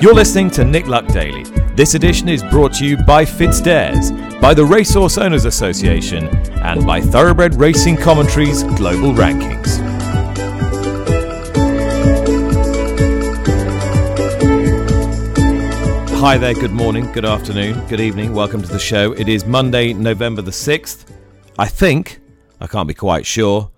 [0.00, 1.42] You're listening to Nick Luck Daily.
[1.74, 6.26] This edition is brought to you by FitzDares, by the Racehorse Owners Association,
[6.62, 9.78] and by Thoroughbred Racing Commentaries Global Rankings.
[16.18, 19.12] Hi there, good morning, good afternoon, good evening, welcome to the show.
[19.12, 21.10] It is Monday, November the 6th.
[21.58, 22.20] I think,
[22.58, 23.70] I can't be quite sure,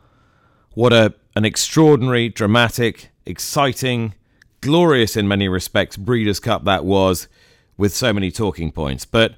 [0.75, 4.14] what a an extraordinary, dramatic, exciting,
[4.62, 7.29] glorious in many respects Breeders' Cup that was,
[7.76, 9.04] with so many talking points.
[9.04, 9.34] But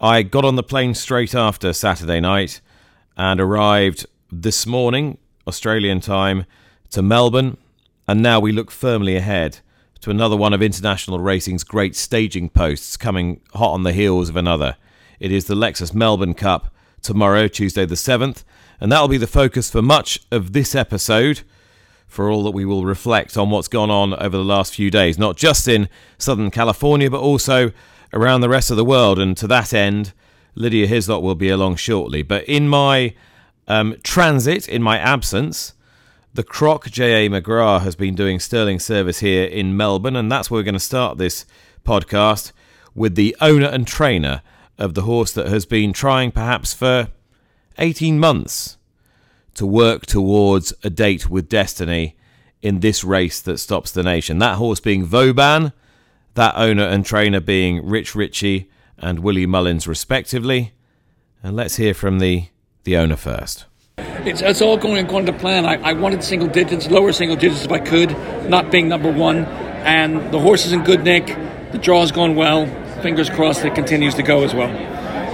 [0.00, 2.60] I got on the plane straight after Saturday night
[3.16, 6.46] and arrived this morning, Australian time,
[6.90, 7.58] to Melbourne,
[8.08, 9.60] and now we look firmly ahead
[10.00, 14.36] to another one of international racing's great staging posts coming hot on the heels of
[14.36, 14.76] another.
[15.20, 18.42] It is the Lexus Melbourne Cup tomorrow, Tuesday the 7th,
[18.80, 21.42] and that'll be the focus for much of this episode.
[22.06, 25.18] For all that we will reflect on what's gone on over the last few days,
[25.18, 27.72] not just in Southern California, but also
[28.12, 29.18] around the rest of the world.
[29.18, 30.12] And to that end,
[30.54, 32.22] Lydia Hislop will be along shortly.
[32.22, 33.14] But in my
[33.68, 35.74] um, transit, in my absence,
[36.32, 37.28] the Croc J.A.
[37.28, 40.80] McGrath has been doing sterling service here in Melbourne, and that's where we're going to
[40.80, 41.46] start this
[41.84, 42.52] podcast
[42.94, 44.42] with the owner and trainer
[44.78, 47.08] of the horse that has been trying perhaps for
[47.78, 48.76] 18 months
[49.56, 52.16] to work towards a date with destiny
[52.62, 54.38] in this race that stops the nation.
[54.38, 55.72] That horse being Vauban,
[56.34, 60.72] that owner and trainer being Rich Ricci and Willie Mullins, respectively.
[61.42, 62.48] And let's hear from the,
[62.84, 63.66] the owner first.
[63.98, 65.64] It's, it's all going according to plan.
[65.64, 68.10] I, I wanted single digits, lower single digits if I could,
[68.48, 69.44] not being number one.
[69.84, 71.26] And the horse is in good nick.
[71.72, 72.66] The draw's gone well.
[73.00, 74.68] Fingers crossed it continues to go as well.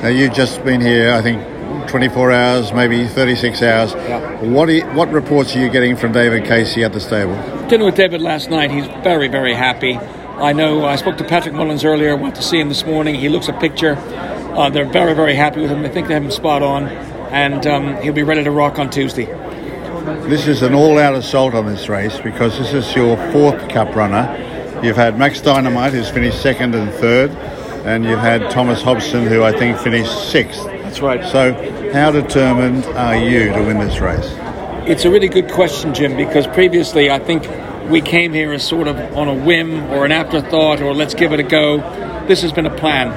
[0.02, 1.40] Now you've just been here, I think,
[1.88, 3.92] 24 hours, maybe 36 hours.
[3.92, 4.42] Yeah.
[4.42, 7.34] What you, what reports are you getting from David Casey at the stable?
[7.68, 8.70] Dinner with David last night.
[8.70, 9.96] He's very, very happy.
[9.96, 12.16] I know I spoke to Patrick Mullins earlier.
[12.16, 13.14] Went to see him this morning.
[13.14, 13.96] He looks a picture.
[13.96, 15.82] Uh, they're very, very happy with him.
[15.82, 18.90] They think they have him spot on, and um, he'll be ready to rock on
[18.90, 19.26] Tuesday.
[20.28, 24.80] This is an all-out assault on this race because this is your fourth Cup runner.
[24.82, 27.30] You've had Max Dynamite, who's finished second and third,
[27.86, 30.66] and you've had Thomas Hobson, who I think finished sixth.
[30.92, 31.24] That's right.
[31.32, 31.54] So,
[31.94, 34.30] how determined are you to win this race?
[34.86, 37.48] It's a really good question, Jim, because previously I think
[37.90, 41.32] we came here as sort of on a whim or an afterthought or let's give
[41.32, 41.78] it a go.
[42.28, 43.10] This has been a plan,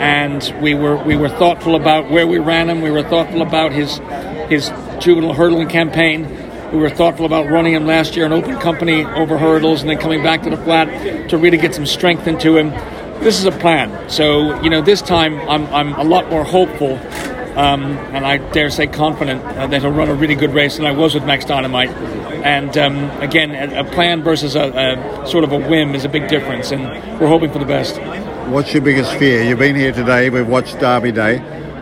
[0.00, 2.80] and we were we were thoughtful about where we ran him.
[2.80, 3.98] We were thoughtful about his
[4.48, 6.26] his juvenile hurdling campaign.
[6.72, 9.98] We were thoughtful about running him last year in open company over hurdles and then
[9.98, 12.70] coming back to the flat to really get some strength into him.
[13.20, 14.08] This is a plan.
[14.08, 16.98] So, you know, this time I'm, I'm a lot more hopeful
[17.56, 20.86] um, and I dare say confident uh, that he'll run a really good race than
[20.86, 21.90] I was with Max Dynamite.
[21.90, 26.08] And um, again, a, a, plan versus a, a, sort of a whim is a
[26.08, 26.84] big difference, and
[27.20, 28.00] we're hoping for the best.
[28.48, 29.42] What's your biggest fear?
[29.42, 31.38] You've been here today, we've watched Derby Day.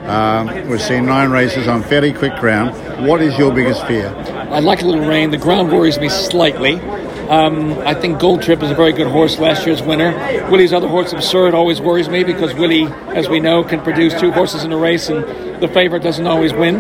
[0.07, 3.07] Um, we've seen nine races on fairly quick ground.
[3.07, 4.09] What is your biggest fear?
[4.51, 5.31] I like a little rain.
[5.31, 6.81] The ground worries me slightly.
[7.29, 10.13] Um, I think Gold Trip is a very good horse, last year's winner.
[10.51, 14.33] Willie's other horse, Absurde, always worries me because Willie, as we know, can produce two
[14.33, 15.23] horses in a race and
[15.63, 16.77] the favorite doesn't always win.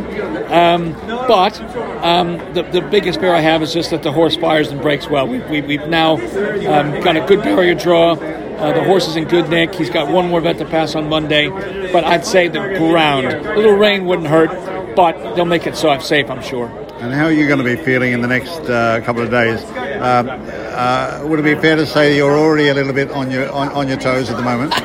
[0.51, 0.93] Um,
[1.29, 1.61] but
[2.03, 5.07] um, the, the biggest fear I have is just that the horse fires and breaks
[5.09, 5.29] well.
[5.29, 8.13] We, we, we've now um, got a good barrier draw.
[8.13, 9.75] Uh, the horse is in good nick.
[9.75, 11.49] He's got one more vet to pass on Monday.
[11.93, 13.27] But I'd say the ground.
[13.27, 16.69] A little rain wouldn't hurt, but they'll make it so safe, I'm sure.
[17.01, 19.63] And how are you going to be feeling in the next uh, couple of days?
[19.99, 23.51] Um, uh, would it be fair to say you're already a little bit on your
[23.51, 24.73] on, on your toes at the moment?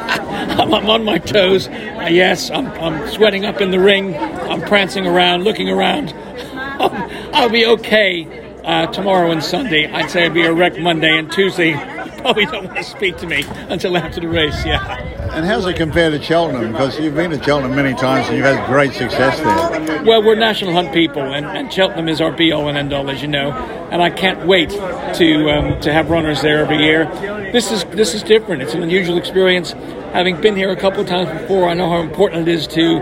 [0.60, 1.68] I'm, on my toes.
[1.68, 4.16] Uh, yes, I'm, I'm sweating up in the ring.
[4.16, 6.14] I'm prancing around, looking around.
[7.34, 9.92] I'll be okay uh, tomorrow and Sunday.
[9.92, 11.74] I'd say I'd be a wreck Monday and Tuesday.
[12.34, 14.66] Probably don't want to speak to me until after the race.
[14.66, 14.98] Yeah.
[15.34, 16.72] And how's it compare to Cheltenham?
[16.72, 20.04] Because you've been to Cheltenham many times and you've had great success there.
[20.06, 23.10] Well, we're national hunt people, and, and Cheltenham is our be all and end all,
[23.10, 23.52] as you know.
[23.92, 27.06] And I can't wait to um, to have runners there every year.
[27.52, 28.62] This is this is different.
[28.62, 29.72] It's an unusual experience.
[30.14, 33.00] Having been here a couple of times before, I know how important it is to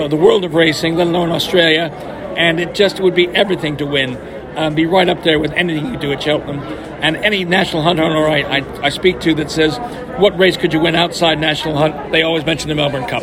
[0.00, 1.90] uh, the world of racing, let alone Australia.
[2.38, 4.16] And it just would be everything to win.
[4.56, 6.60] Um, be right up there with anything you do at Cheltenham.
[7.02, 9.78] And any national hunt owner I, I, I speak to that says,
[10.18, 12.12] what race could you win outside national hunt?
[12.12, 13.22] They always mention the Melbourne Cup.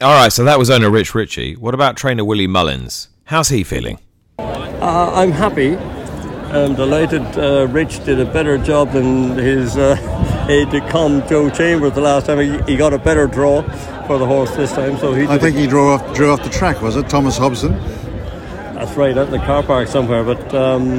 [0.00, 1.54] All right, so that was owner Rich Ricci.
[1.54, 3.08] What about trainer Willie Mullins?
[3.24, 3.98] How's he feeling?
[4.38, 5.76] Uh, I'm happy.
[5.76, 7.22] I'm delighted.
[7.38, 9.96] Uh, Rich did a better job than his uh,
[10.48, 12.38] aide de camp, Joe Chambers, the last time.
[12.38, 13.62] He, he, got a better draw
[14.06, 14.98] for the horse this time.
[14.98, 15.26] So he.
[15.26, 16.80] I think he drew off drew off the track.
[16.82, 17.72] Was it Thomas Hobson?
[18.74, 20.24] That's right, out in the car park somewhere.
[20.24, 20.98] But um,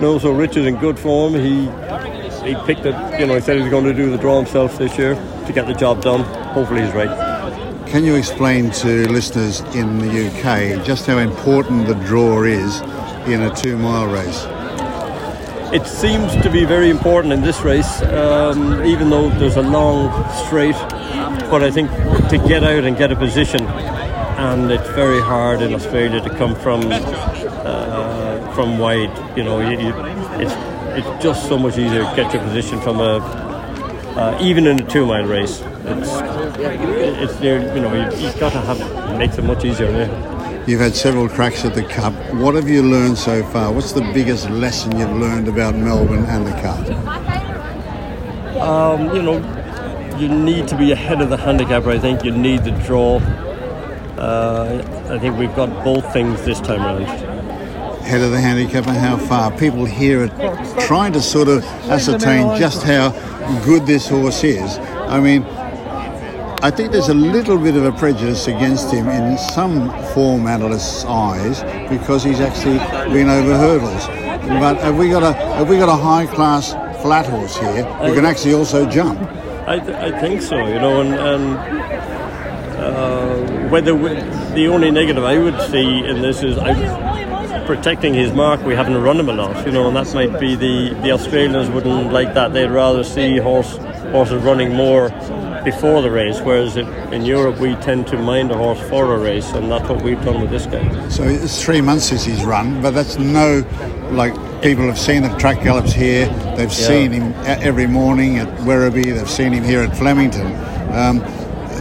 [0.00, 1.34] no, so Rich is in good form.
[1.34, 1.66] He
[2.44, 3.20] he picked it.
[3.20, 5.14] You know, he said he was going to do the draw himself this year
[5.46, 6.22] to get the job done.
[6.54, 7.86] Hopefully, he's right.
[7.86, 12.80] Can you explain to listeners in the UK just how important the draw is
[13.28, 14.46] in a two-mile race?
[15.74, 20.10] It seems to be very important in this race, um, even though there's a long
[20.46, 20.76] straight.
[21.50, 21.90] But I think
[22.30, 23.66] to get out and get a position,
[24.38, 29.12] and it's very hard in Australia to come from uh, from wide.
[29.36, 29.92] You know, you, you,
[30.40, 30.54] it's
[30.98, 33.18] it's just so much easier to get your position from a
[34.16, 35.62] uh, even in a two mile race.
[35.84, 36.10] It's
[37.22, 39.90] it's you know you, have got to have it makes it much easier.
[39.90, 40.64] Yeah.
[40.66, 42.12] You've had several cracks at the Cup.
[42.34, 43.72] What have you learned so far?
[43.72, 46.78] What's the biggest lesson you've learned about Melbourne and the Cup?
[48.62, 51.90] Um, you know, you need to be ahead of the handicapper.
[51.90, 53.18] I think you need the draw.
[54.22, 57.06] Uh, I think we've got both things this time around.
[58.02, 59.50] Head of the handicapper, how far?
[59.58, 63.10] People here are trying to sort of ascertain just how
[63.64, 64.78] good this horse is.
[64.78, 65.42] I mean,
[66.62, 71.04] I think there's a little bit of a prejudice against him in some form analysts'
[71.04, 72.78] eyes because he's actually
[73.12, 74.06] been over hurdles.
[74.06, 78.14] But have we got a have we got a high class flat horse here who
[78.14, 79.20] can actually also jump?
[79.66, 80.64] I, th- I think so.
[80.64, 81.58] You know, and, and
[82.78, 83.31] uh,
[83.72, 84.10] whether we,
[84.54, 88.62] the only negative I would see in this is I, protecting his mark.
[88.66, 91.70] We haven't run him a lot, you know, and that might be the the Australians
[91.70, 92.52] wouldn't like that.
[92.52, 93.78] They'd rather see horse
[94.12, 95.08] horses running more
[95.64, 99.50] before the race, whereas in Europe we tend to mind a horse for a race,
[99.52, 101.08] and that's what we've done with this guy.
[101.08, 103.64] So it's three months since he's run, but that's no
[104.10, 106.26] like people have seen the track gallops here.
[106.56, 106.88] They've yeah.
[106.90, 109.14] seen him every morning at Werribee.
[109.14, 110.48] They've seen him here at Flemington.
[110.92, 111.24] Um,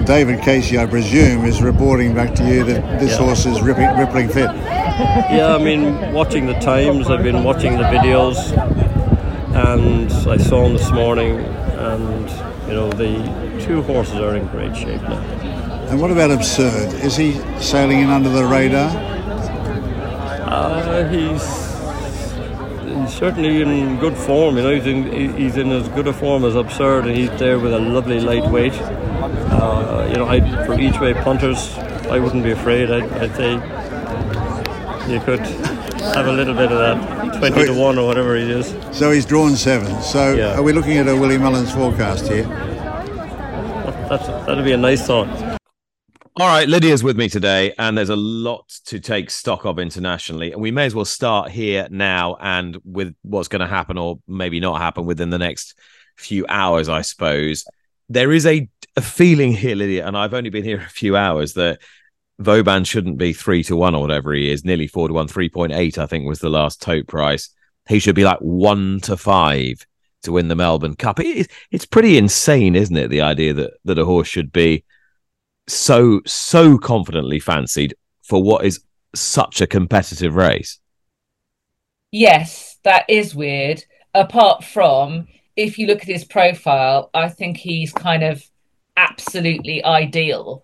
[0.05, 3.25] David Casey, I presume, is reporting back to you that this yeah.
[3.25, 4.49] horse is ripping, rippling fit.
[5.01, 8.37] Yeah, I mean, watching the times, I've been watching the videos,
[9.55, 12.29] and I saw him this morning, and
[12.67, 15.19] you know the two horses are in great shape now.
[15.89, 16.93] And what about Absurde?
[17.03, 18.89] Is he sailing in under the radar?
[20.47, 21.41] Uh, he's,
[22.95, 24.57] he's certainly in good form.
[24.57, 27.57] You know, he's in he's in as good a form as Absurde, and he's there
[27.57, 28.73] with a lovely lightweight.
[29.61, 31.77] Uh, you know, I, for each way punters,
[32.09, 32.89] I wouldn't be afraid.
[32.89, 33.53] I'd, I'd say
[35.11, 38.49] you could have a little bit of that 20 so to 1 or whatever he
[38.49, 38.75] is.
[38.91, 40.01] So he's drawn seven.
[40.01, 40.57] So yeah.
[40.57, 42.43] are we looking at a Willie Mullins forecast here?
[44.09, 45.27] that's that'd be a nice thought.
[46.37, 50.53] All right, Lydia's with me today, and there's a lot to take stock of internationally,
[50.53, 54.19] and we may as well start here now and with what's going to happen or
[54.27, 55.77] maybe not happen within the next
[56.17, 57.65] few hours, I suppose.
[58.09, 61.53] There is a, a feeling here, Lydia, and I've only been here a few hours
[61.53, 61.79] that
[62.39, 65.49] Vauban shouldn't be three to one or whatever he is, nearly four to one, three
[65.49, 67.49] point eight, I think was the last tote price.
[67.87, 69.85] He should be like one to five
[70.23, 71.19] to win the Melbourne Cup.
[71.19, 73.09] It, it's pretty insane, isn't it?
[73.09, 74.83] The idea that that a horse should be
[75.67, 78.81] so so confidently fancied for what is
[79.13, 80.79] such a competitive race.
[82.11, 83.83] Yes, that is weird.
[84.13, 88.43] Apart from if you look at his profile, I think he's kind of
[88.97, 90.63] absolutely ideal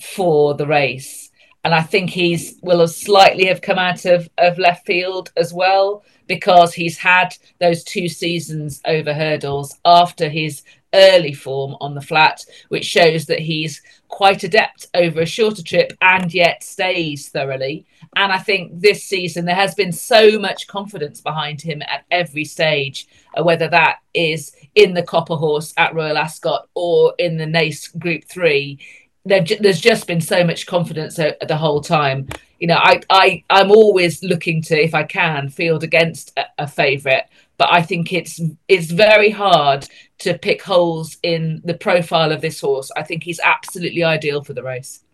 [0.00, 1.30] for the race.
[1.64, 5.52] And I think he's will have slightly have come out of, of left field as
[5.52, 10.62] well because he's had those two seasons over hurdles after his
[10.94, 15.92] early form on the flat, which shows that he's quite adept over a shorter trip
[16.00, 17.86] and yet stays thoroughly.
[18.18, 22.44] And I think this season there has been so much confidence behind him at every
[22.44, 23.06] stage,
[23.36, 27.96] uh, whether that is in the Copper Horse at Royal Ascot or in the Naas
[27.96, 28.80] Group Three
[29.24, 32.28] there's just been so much confidence the whole time.
[32.58, 36.66] You know, I, I, I'm always looking to, if I can, field against a, a
[36.66, 37.24] favourite,
[37.56, 39.86] but I think it's it's very hard
[40.18, 42.90] to pick holes in the profile of this horse.
[42.96, 45.04] I think he's absolutely ideal for the race.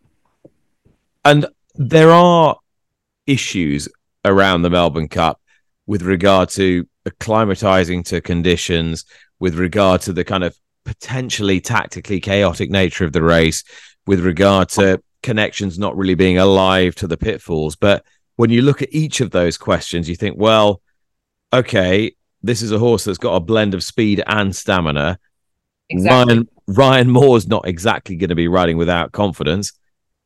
[1.25, 2.57] And there are
[3.27, 3.89] issues
[4.25, 5.41] around the Melbourne Cup
[5.87, 9.05] with regard to acclimatizing to conditions,
[9.39, 13.65] with regard to the kind of potentially tactically chaotic nature of the race,
[14.07, 17.77] with regard to connections not really being alive to the pitfalls.
[17.77, 18.05] But
[18.37, 20.81] when you look at each of those questions, you think, well,
[21.53, 25.19] okay, this is a horse that's got a blend of speed and stamina.
[25.91, 26.35] Exactly.
[26.35, 29.73] Ryan Ryan Moore's not exactly going to be riding without confidence.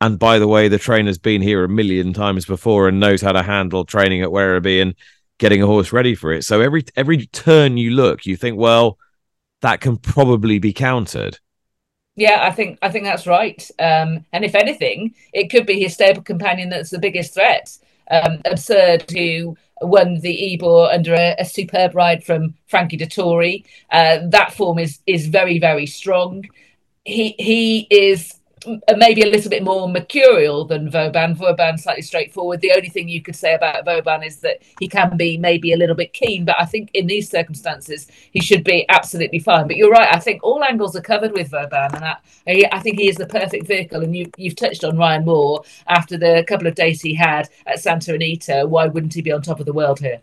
[0.00, 3.32] And by the way, the trainer's been here a million times before and knows how
[3.32, 4.94] to handle training at Werribee and
[5.38, 6.44] getting a horse ready for it.
[6.44, 8.98] So every every turn you look, you think, well,
[9.60, 11.38] that can probably be countered.
[12.14, 13.68] Yeah, I think I think that's right.
[13.78, 17.76] Um, and if anything, it could be his stable companion that's the biggest threat.
[18.10, 23.64] Um, Absurde, who won the Ebor under a, a superb ride from Frankie Dettori.
[23.90, 26.44] Uh, that form is is very very strong.
[27.04, 31.34] He he is Uh, maybe a little bit more mercurial than Vauban.
[31.34, 32.60] Vauban slightly straightforward.
[32.60, 35.76] The only thing you could say about Vauban is that he can be maybe a
[35.76, 39.66] little bit keen, but I think in these circumstances he should be absolutely fine.
[39.66, 40.12] But you're right.
[40.12, 42.16] I think all angles are covered with Vauban, and I,
[42.72, 44.02] I think he is the perfect vehicle.
[44.02, 47.80] And you, you've touched on Ryan Moore after the couple of days he had at
[47.80, 48.64] Santa Anita.
[48.66, 50.20] Why wouldn't he be on top of the world here?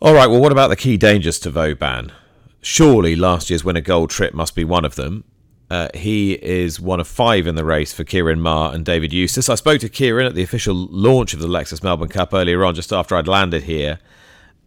[0.00, 0.26] All right.
[0.26, 2.12] Well, what about the key dangers to Vauban?
[2.60, 5.24] Surely last year's winner gold trip must be one of them.
[5.74, 9.48] Uh, he is one of five in the race for Ciaran Maher and David Eustace.
[9.48, 12.76] I spoke to Ciaran at the official launch of the Lexus Melbourne Cup earlier on,
[12.76, 13.98] just after I'd landed here,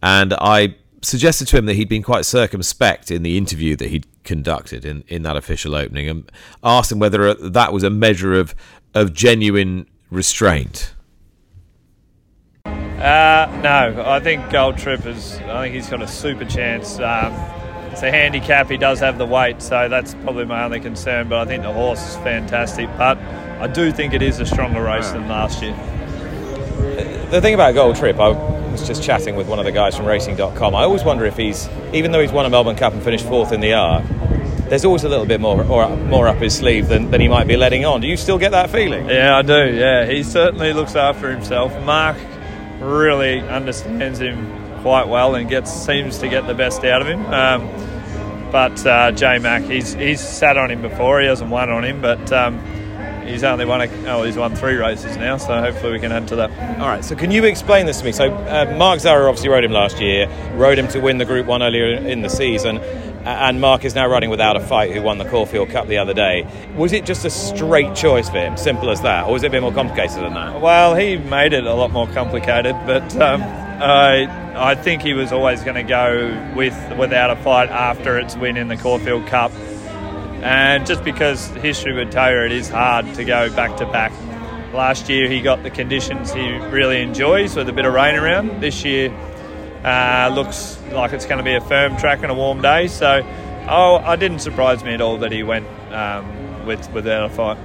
[0.02, 4.06] and I suggested to him that he'd been quite circumspect in the interview that he'd
[4.22, 6.30] conducted in, in that official opening, and
[6.62, 8.54] asked him whether that was a measure of
[8.92, 10.92] of genuine restraint.
[12.66, 15.38] Uh, no, I think Gold Trip is.
[15.38, 16.98] I think he's got a super chance.
[16.98, 17.32] Um,
[17.98, 18.70] it's a handicap.
[18.70, 21.28] He does have the weight, so that's probably my only concern.
[21.28, 22.88] But I think the horse is fantastic.
[22.96, 25.74] But I do think it is a stronger race than last year.
[27.32, 30.06] The thing about Gold Trip, I was just chatting with one of the guys from
[30.06, 30.76] Racing.com.
[30.76, 33.50] I always wonder if he's, even though he's won a Melbourne Cup and finished fourth
[33.50, 34.04] in the Arc,
[34.68, 37.48] there's always a little bit more or more up his sleeve than, than he might
[37.48, 38.00] be letting on.
[38.00, 39.08] Do you still get that feeling?
[39.08, 39.74] Yeah, I do.
[39.74, 41.76] Yeah, he certainly looks after himself.
[41.82, 42.16] Mark
[42.78, 44.57] really understands him
[44.88, 47.20] quite well and gets seems to get the best out of him.
[47.26, 47.68] Um,
[48.50, 51.20] but uh, J Mac, he's he's sat on him before.
[51.20, 52.58] He hasn't won on him, but um,
[53.26, 55.36] he's only won a, oh he's won three races now.
[55.36, 56.80] So hopefully we can add to that.
[56.80, 57.04] All right.
[57.04, 58.12] So can you explain this to me?
[58.12, 61.44] So uh, Mark Zahra obviously rode him last year, rode him to win the Group
[61.44, 62.78] One earlier in the season.
[63.26, 66.14] And Mark is now riding without a fight, who won the Caulfield Cup the other
[66.14, 66.46] day.
[66.76, 69.50] Was it just a straight choice for him, simple as that, or was it a
[69.50, 70.62] bit more complicated than that?
[70.62, 73.42] Well, he made it a lot more complicated, but um,
[73.80, 78.36] I I think he was always going to go with without a fight after its
[78.36, 79.52] win in the Caulfield Cup.
[80.42, 84.12] And just because history would tell you it is hard to go back to back.
[84.72, 88.60] Last year he got the conditions he really enjoys with a bit of rain around.
[88.60, 89.10] This year
[89.84, 92.88] uh, looks like it's going to be a firm track and a warm day.
[92.88, 93.22] So
[93.68, 97.58] oh, I didn't surprise me at all that he went um, with without a fight.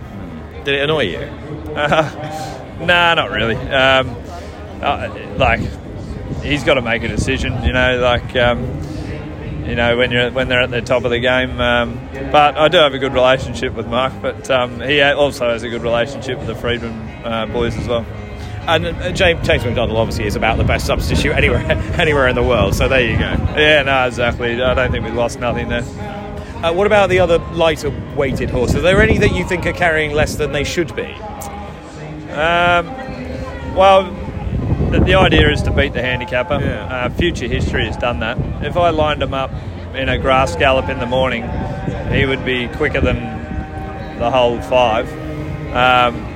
[0.63, 1.17] Did it annoy you?
[1.17, 3.55] Uh, nah, not really.
[3.55, 4.15] Um,
[4.82, 5.62] uh, like
[6.43, 7.63] he's got to make a decision.
[7.63, 8.62] You know, like um,
[9.65, 11.59] you know when you're when they're at the top of the game.
[11.59, 12.00] Um,
[12.31, 15.69] but I do have a good relationship with Mark, but um, he also has a
[15.69, 18.05] good relationship with the Freedman uh, boys as well.
[18.67, 21.63] And uh, James, James McDonald obviously is about the best substitute anywhere
[22.00, 22.75] anywhere in the world.
[22.75, 23.31] So there you go.
[23.57, 24.62] Yeah, no, exactly.
[24.62, 25.83] I don't think we lost nothing there.
[26.63, 28.77] Uh, what about the other lighter weighted horses?
[28.77, 31.13] Are there any that you think are carrying less than they should be?
[32.31, 32.88] Um,
[33.75, 34.09] well,
[35.00, 36.59] the idea is to beat the handicapper.
[36.59, 36.85] Yeah.
[36.85, 38.38] Uh, future history has done that.
[38.63, 39.51] If I lined him up
[39.95, 41.43] in a grass gallop in the morning,
[42.12, 45.12] he would be quicker than the whole five.
[45.75, 46.29] Um,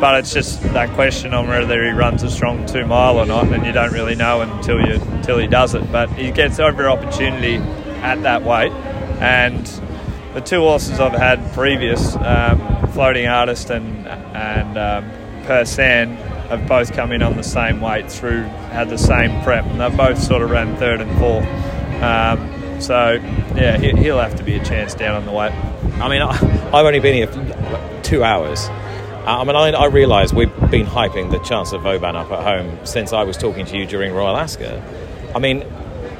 [0.00, 3.46] but it's just that question on whether he runs a strong two mile or not,
[3.48, 5.90] and you don't really know until you until he does it.
[5.90, 7.56] But he gets every opportunity
[8.02, 8.72] at that weight,
[9.20, 9.66] and
[10.34, 15.10] the two horses I've had previous, um, Floating Artist and and um,
[15.46, 16.18] Persan,
[16.48, 19.96] have both come in on the same weight through, had the same prep, and they've
[19.96, 21.46] both sort of ran third and fourth.
[22.02, 23.12] Um, so,
[23.54, 25.52] yeah, he'll have to be a chance down on the weight.
[26.00, 28.68] I mean, I've only been here two hours.
[29.26, 32.86] I mean, I, I realise we've been hyping the chance of Vauban up at home
[32.86, 34.80] since I was talking to you during Royal Ascot.
[35.34, 35.64] I mean,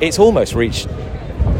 [0.00, 0.88] it's almost reached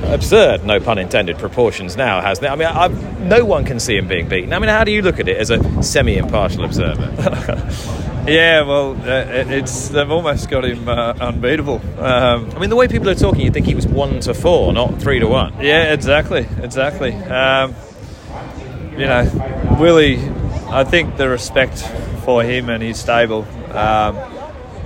[0.04, 2.50] absurd, no pun intended, proportions now, hasn't it?
[2.50, 4.52] I mean, I've, no one can see him being beaten.
[4.52, 7.12] I mean, how do you look at it as a semi-impartial observer?
[8.26, 11.80] yeah, well, uh, it's they've almost got him uh, unbeatable.
[11.98, 14.72] Um, I mean, the way people are talking, you'd think he was one to four,
[14.72, 15.54] not three to one.
[15.60, 17.14] Yeah, exactly, exactly.
[17.14, 17.74] Um,
[18.92, 20.18] you know, Willie,
[20.68, 21.78] I think the respect
[22.24, 23.46] for him and his stable.
[23.72, 24.16] Um,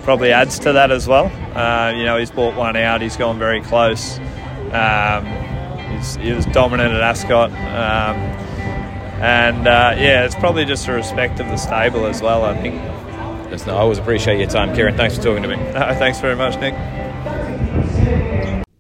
[0.03, 1.27] probably adds to that as well.
[1.57, 3.01] Uh, you know, he's bought one out.
[3.01, 4.19] He's gone very close.
[4.73, 5.27] Um,
[6.21, 7.51] he was dominant at Ascot.
[7.51, 8.17] Um,
[9.21, 12.81] and uh, yeah, it's probably just a respect of the stable as well, I think.
[13.51, 14.97] Listen, I always appreciate your time, Ciaran.
[14.97, 15.57] Thanks for talking to me.
[15.73, 16.75] No, thanks very much, Nick.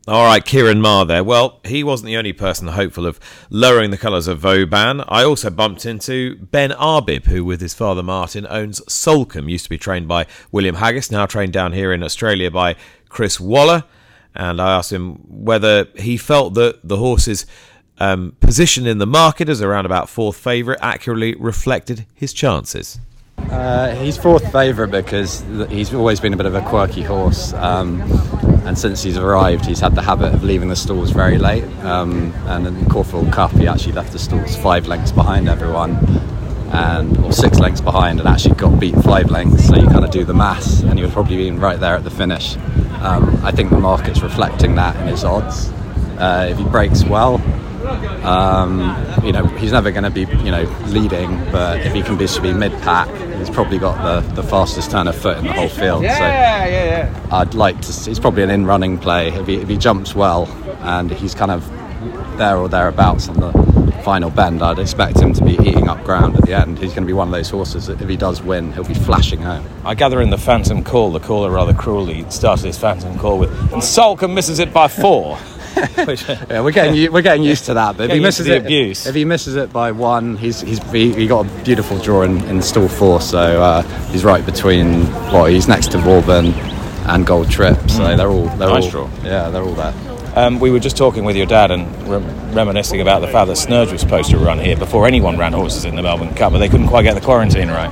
[0.09, 1.23] All right, Ciaran Maher there.
[1.23, 5.03] Well, he wasn't the only person hopeful of lowering the colours of Vauban.
[5.09, 9.49] I also bumped into Ben Arbib, who, with his father Martin, owns Soulcombe.
[9.49, 12.77] Used to be trained by William Haggas, now trained down here in Australia by
[13.09, 13.85] Chris Waller
[14.35, 17.47] and I asked him whether he felt that the horse's
[17.99, 22.99] um, position in the market as around about fourth favourite accurately reflected his chances.
[23.51, 27.53] Uh, he's fourth favourite because he's always been a bit of a quirky horse.
[27.55, 28.01] Um,
[28.65, 31.65] and since he's arrived, he's had the habit of leaving the stalls very late.
[31.83, 35.97] Um, and in the Caulfield Cup, he actually left the stalls five lengths behind everyone,
[36.73, 39.67] and or six lengths behind, and actually got beat five lengths.
[39.67, 42.05] So you kind of do the maths, and he would probably been right there at
[42.05, 42.57] the finish.
[43.01, 45.69] Um, I think the market's reflecting that in his odds.
[46.19, 47.43] Uh, if he breaks well,
[48.25, 52.17] um, you know, he's never going to be, you know, leading, but if he can
[52.17, 53.09] be, be mid-pack,
[53.41, 56.03] he's probably got the, the fastest turn of foot in the whole field.
[56.03, 57.29] Yeah, so yeah, yeah.
[57.33, 57.93] I'd like to.
[57.93, 60.47] See, he's probably an in-running play if he, if he jumps well
[60.81, 61.69] and he's kind of
[62.39, 63.53] there or thereabouts on the
[64.05, 64.63] final bend.
[64.63, 66.79] I'd expect him to be eating up ground at the end.
[66.79, 68.95] He's going to be one of those horses that if he does win, he'll be
[68.95, 69.67] flashing home.
[69.85, 73.51] I gather in the Phantom Call, the caller rather cruelly started his Phantom Call with,
[73.73, 75.39] and Soulcombe misses it by four.
[76.07, 77.97] Which, Yeah, we're getting u- we're getting used to that.
[77.97, 79.07] But if he Getting used to misses the it, abuse.
[79.07, 82.39] if he misses it by one, he's he's he, he got a beautiful draw in,
[82.45, 85.05] in stall four, so uh, he's right between.
[85.33, 86.47] Well, he's next to Vauban
[87.09, 89.11] and Gold Trip, so they're all they're Nice all draw.
[89.25, 89.95] yeah they're all there.
[90.37, 93.57] um, we were just talking with your dad and rem- reminiscing about the fact that
[93.57, 96.59] Snurge was supposed to run here before anyone ran horses in the Melbourne Cup, but
[96.59, 97.91] they couldn't quite get the quarantine right.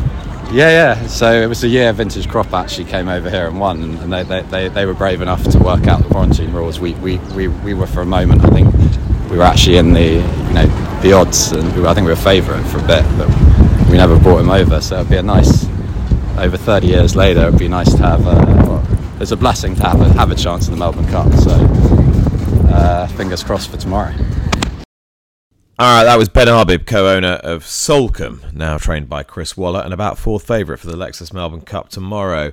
[0.50, 1.07] Yeah, yeah.
[1.09, 4.23] So it was the year Vintage Crop actually came over here and won, and they,
[4.23, 6.81] they, they, they were brave enough to work out the quarantine rules.
[6.81, 8.75] We, we, we, we were for a moment, I think,
[9.31, 12.17] we were actually in the you know the odds, and we, I think we were
[12.17, 13.28] favourite for a bit, but
[13.90, 14.81] we never brought him over.
[14.81, 15.67] So it'd be a nice
[16.38, 17.40] over 30 years later.
[17.40, 18.26] It'd be nice to have.
[18.26, 18.59] A,
[19.21, 21.31] it's a blessing to have a, have a chance in the Melbourne Cup.
[21.35, 21.50] So
[22.73, 24.14] uh, fingers crossed for tomorrow.
[25.80, 29.94] All right, that was Ben Arbib, co-owner of Soulcombe, now trained by Chris Waller, and
[29.94, 32.50] about fourth favourite for the Lexus Melbourne Cup tomorrow.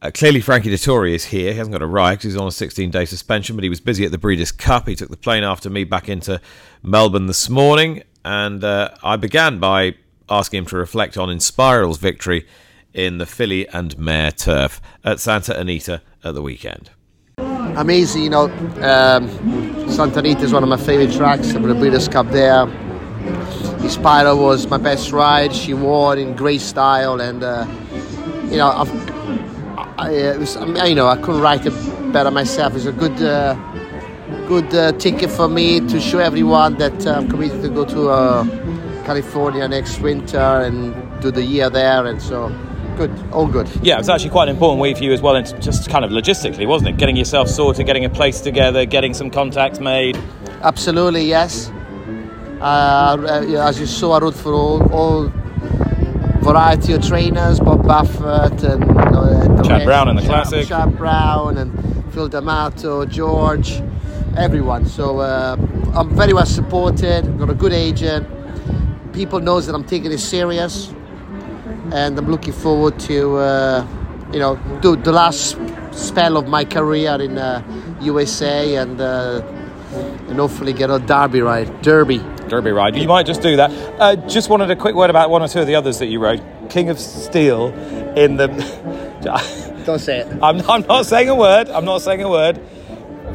[0.00, 1.50] Uh, clearly, Frankie Dettori is here.
[1.50, 4.04] He hasn't got a ride 'cause he's on a 16-day suspension, but he was busy
[4.04, 4.86] at the Breeders' Cup.
[4.86, 6.40] He took the plane after me back into
[6.80, 9.96] Melbourne this morning, and uh, I began by
[10.30, 12.46] asking him to reflect on Inspiral's victory
[12.94, 16.90] in the filly and mare turf at Santa Anita at the weekend.
[17.78, 18.24] Amazing.
[18.24, 18.44] You know,
[18.82, 19.28] um,
[19.88, 21.54] Santa Anita is one of my favorite tracks.
[21.54, 22.66] I'm the Breeders' Cup there.
[23.86, 25.54] Inspiral was my best ride.
[25.54, 27.68] She wore in great style, and uh,
[28.50, 28.90] you know, I've,
[29.96, 32.74] I, uh, was, I you know, I couldn't write it better myself.
[32.74, 33.54] It's a good, uh,
[34.48, 38.10] good uh, ticket for me to show everyone that uh, I'm committed to go to
[38.10, 38.44] uh,
[39.06, 42.48] California next winter and do the year there, and so
[42.98, 43.68] good, all good.
[43.82, 46.04] Yeah, it was actually quite an important week for you as well, and just kind
[46.04, 46.96] of logistically, wasn't it?
[46.98, 50.18] Getting yourself sorted, getting a place together, getting some contacts made.
[50.62, 51.70] Absolutely, yes.
[52.60, 55.32] Uh, uh, as you saw, I rode for all, all
[56.40, 58.84] variety of trainers, Bob Baffert and
[59.14, 60.66] uh, Chad Brown in the Chad- Classic.
[60.66, 63.80] Chad Brown and Phil D'Amato, George,
[64.36, 64.86] everyone.
[64.86, 65.56] So uh,
[65.94, 67.38] I'm very well supported.
[67.38, 68.26] Got a good agent.
[69.12, 70.92] People knows that I'm taking it serious,
[71.92, 73.86] and I'm looking forward to uh,
[74.32, 75.58] you know do the last
[75.92, 77.62] spell of my career in uh,
[78.00, 79.00] USA and.
[79.00, 79.42] Uh,
[80.28, 81.82] and hopefully get a derby right.
[81.82, 82.18] Derby.
[82.48, 82.96] Derby ride.
[82.96, 83.70] You might just do that.
[83.98, 86.20] Uh, just wanted a quick word about one or two of the others that you
[86.20, 86.42] rode.
[86.68, 87.68] King of Steel
[88.16, 88.48] in the.
[89.86, 90.42] Don't say it.
[90.42, 91.70] I'm, I'm not saying a word.
[91.70, 92.60] I'm not saying a word.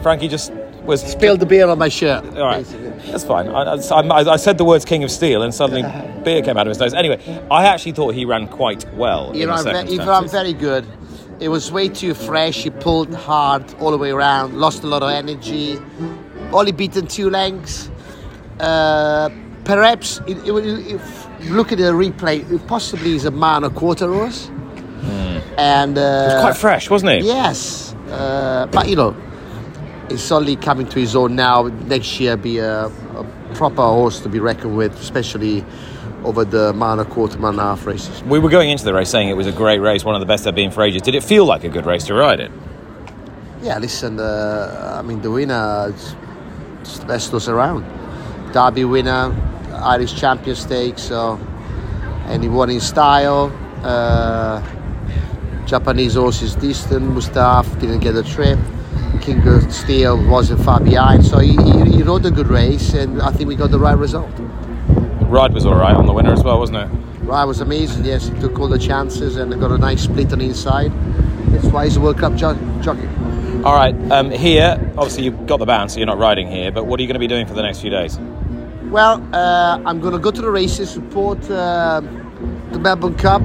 [0.01, 0.51] Frankie just
[0.83, 1.01] was.
[1.01, 2.25] Spilled the beer on my shirt.
[2.37, 2.65] All right,
[3.07, 3.47] that's fine.
[3.49, 5.83] I, I, I said the words King of Steel, and suddenly
[6.23, 6.93] beer came out of his nose.
[6.93, 7.19] Anyway,
[7.51, 9.35] I actually thought he ran quite well.
[9.35, 10.85] You in know, ve- he ran very good.
[11.39, 12.63] It was way too fresh.
[12.63, 14.53] He pulled hard all the way around.
[14.59, 15.77] Lost a lot of energy.
[16.51, 17.89] Only beaten two lengths.
[18.59, 19.29] Uh,
[19.65, 23.69] perhaps it, it, it, if look at the replay, it possibly is a man a
[23.69, 24.49] quarter horse.
[25.57, 26.41] And uh, Hmm.
[26.41, 27.23] Quite fresh, wasn't it?
[27.23, 29.15] Yes, uh, but you know,
[30.09, 31.63] it's only coming to his own now.
[31.63, 35.63] Next year, be a, a proper horse to be reckoned with, especially
[36.23, 38.23] over the minor quarter, a half races.
[38.23, 40.25] We were going into the race saying it was a great race, one of the
[40.25, 41.01] best there've been for ages.
[41.01, 42.51] Did it feel like a good race to ride it?
[43.61, 47.85] Yeah, listen, uh, I mean, the winner is the best horse around.
[48.51, 49.33] Derby winner,
[49.73, 51.39] Irish Champion Stakes, so,
[52.27, 53.51] and he won in style.
[53.83, 54.61] Uh,
[55.65, 58.59] Japanese horse is distant, Mostahdaf didn't get a trip.
[59.21, 63.21] King of Steel wasn't far behind, so he, he, he rode a good race, and
[63.21, 64.31] I think we got the right result.
[65.21, 66.87] Ride was all right on the winner as well, wasn't it?
[67.23, 70.39] Ride was amazing, yes, he took all the chances and got a nice split on
[70.39, 70.91] the inside.
[71.47, 73.07] That's why he's a World Cup jo- jockey.
[73.63, 76.85] All right, um, here, obviously you've got the ban, so you're not riding here, but
[76.85, 78.19] what are you going to be doing for the next few days?
[78.89, 82.01] Well, uh, I'm going to go to the races, support uh,
[82.71, 83.41] the Melbourne Cup.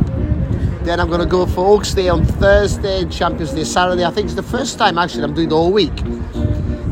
[0.89, 4.07] Then I'm going to go for Oaks Day on Thursday, and Champions Day Saturday.
[4.07, 5.93] I think it's the first time actually I'm doing the whole week.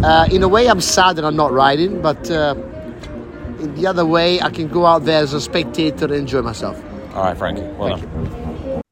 [0.05, 2.55] Uh, in a way, I'm sad that I'm not riding, but uh,
[3.59, 6.77] in the other way, I can go out there as a spectator and enjoy myself.
[7.15, 8.83] All right, Frankie, well done.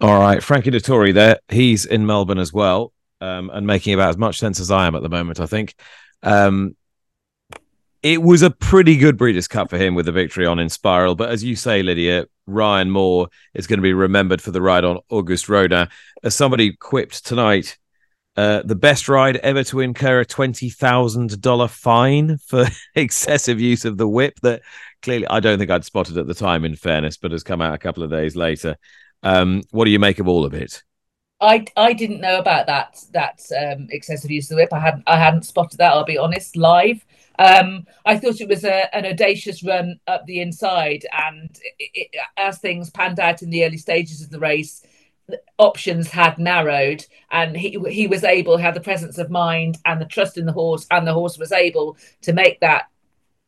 [0.00, 1.40] All right, Frankie Dettori there.
[1.50, 4.94] He's in Melbourne as well, um, and making about as much sense as I am
[4.94, 5.38] at the moment.
[5.38, 5.74] I think
[6.22, 6.74] um,
[8.02, 11.14] it was a pretty good Breeders' Cup for him with the victory on Inspiral.
[11.14, 14.84] But as you say, Lydia, Ryan Moore is going to be remembered for the ride
[14.84, 15.88] on Auguste Rodin.
[16.22, 17.78] As somebody quipped tonight,
[18.36, 24.08] uh, the best ride ever to incur a $20,000 fine for excessive use of the
[24.08, 24.62] whip that
[25.02, 27.74] clearly I don't think I'd spotted at the time, in fairness, but has come out
[27.74, 28.76] a couple of days later.
[29.22, 30.82] Um, what do you make of all of it?
[31.40, 34.72] I, I didn't know about that that um, excessive use of the whip.
[34.72, 35.92] I hadn't I hadn't spotted that.
[35.92, 36.54] I'll be honest.
[36.54, 37.04] Live,
[37.40, 41.48] um, I thought it was a, an audacious run up the inside, and
[41.78, 44.84] it, it, as things panned out in the early stages of the race,
[45.58, 50.04] options had narrowed, and he he was able, had the presence of mind and the
[50.04, 52.90] trust in the horse, and the horse was able to make that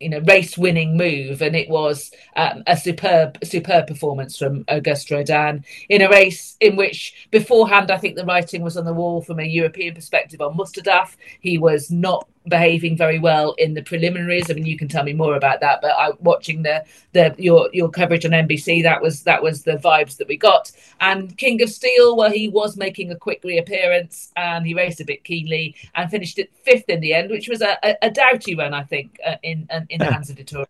[0.01, 5.11] you know race winning move and it was um, a superb superb performance from Auguste
[5.13, 9.23] Rodin in a race in which beforehand I think the writing was on the wall
[9.23, 14.51] from a European perspective on Mostahdaf he was not behaving very well in the preliminaries.
[14.51, 15.81] I mean, you can tell me more about that.
[15.81, 19.77] But I watching the the your your coverage on NBC, that was that was the
[19.77, 20.71] vibes that we got.
[21.01, 25.05] And King of Steel, well, he was making a quick reappearance and he raced a
[25.05, 28.55] bit keenly and finished it fifth in the end, which was a, a, a doughty
[28.55, 30.67] run, I think, uh, in in the hands of Dettori.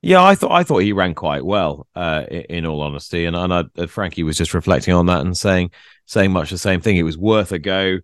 [0.00, 1.88] Yeah, I thought I thought he ran quite well.
[1.94, 5.36] Uh, in all honesty, and, and I, uh, Frankie was just reflecting on that and
[5.36, 5.72] saying
[6.06, 6.96] saying much the same thing.
[6.96, 7.98] It was worth a go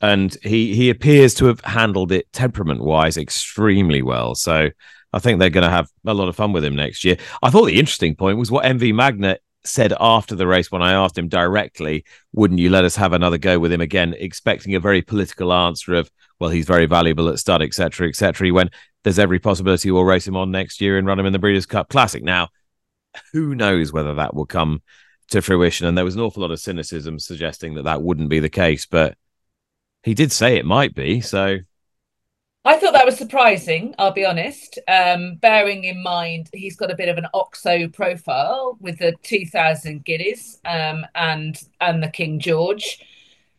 [0.00, 4.34] and he he appears to have handled it temperament wise extremely well.
[4.34, 4.70] So
[5.12, 7.16] I think they're going to have a lot of fun with him next year.
[7.42, 10.92] I thought the interesting point was what MV Magnier said after the race when I
[10.92, 14.80] asked him directly, "Wouldn't you let us have another go with him again?" Expecting a
[14.80, 18.70] very political answer of, "Well, he's very valuable at stud, etc., etc." He went,
[19.04, 21.66] "There's every possibility we'll race him on next year and run him in the Breeders'
[21.66, 22.48] Cup Classic." Now,
[23.32, 24.82] who knows whether that will come
[25.30, 25.86] to fruition?
[25.86, 28.86] And there was an awful lot of cynicism suggesting that that wouldn't be the case,
[28.86, 29.16] but
[30.02, 31.20] he did say it might be.
[31.20, 31.58] So
[32.64, 34.78] I thought that was surprising, I'll be honest.
[34.86, 40.04] Um, bearing in mind he's got a bit of an OXO profile with the 2000
[40.04, 43.00] guineas um, and and the King George.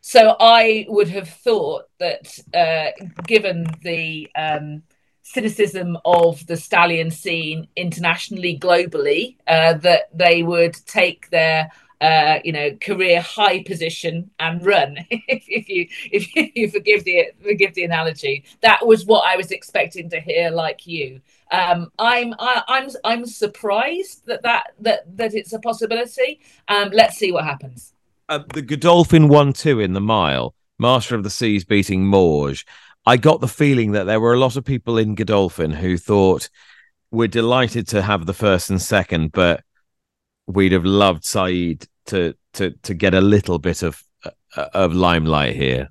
[0.00, 2.90] So I would have thought that uh,
[3.26, 4.82] given the um,
[5.22, 11.70] cynicism of the stallion scene internationally, globally, uh, that they would take their
[12.02, 14.98] uh, you know, career high position and run.
[15.10, 19.52] if, if, you if you forgive the forgive the analogy, that was what I was
[19.52, 20.50] expecting to hear.
[20.50, 21.20] Like you,
[21.52, 26.40] um, I'm I, I'm I'm surprised that that that that it's a possibility.
[26.66, 27.94] Um, let's see what happens.
[28.28, 32.64] Uh, the Godolphin one two in the mile, Master of the Seas beating Mawj.
[33.06, 36.50] I got the feeling that there were a lot of people in Godolphin who thought
[37.12, 39.62] we're delighted to have the first and second, but
[40.46, 44.30] we'd have loved Saeed to to to get a little bit of uh,
[44.74, 45.88] of limelight here.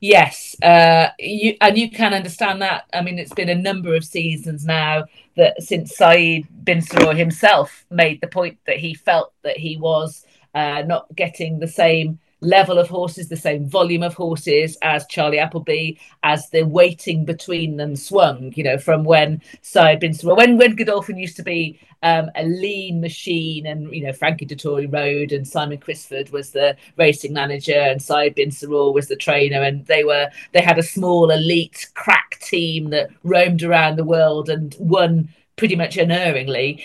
[0.00, 2.84] Yes, uh, you and you can understand that.
[2.92, 5.04] I mean, it's been a number of seasons now
[5.36, 10.24] that since Saeed bin Suroor himself made the point that he felt that he was
[10.54, 15.38] uh, not getting the same level of horses, the same volume of horses as Charlie
[15.38, 20.58] Appleby, as the waiting between them swung, you know, from when Saeed bin Suroor, when,
[20.58, 25.32] when Godolphin used to be um, a lean machine and, you know, Frankie Dettori rode
[25.32, 29.86] and Simon Crisford was the racing manager and Saeed bin Suroor was the trainer and
[29.86, 34.76] they were, they had a small elite crack team that roamed around the world and
[34.78, 36.84] won pretty much unerringly.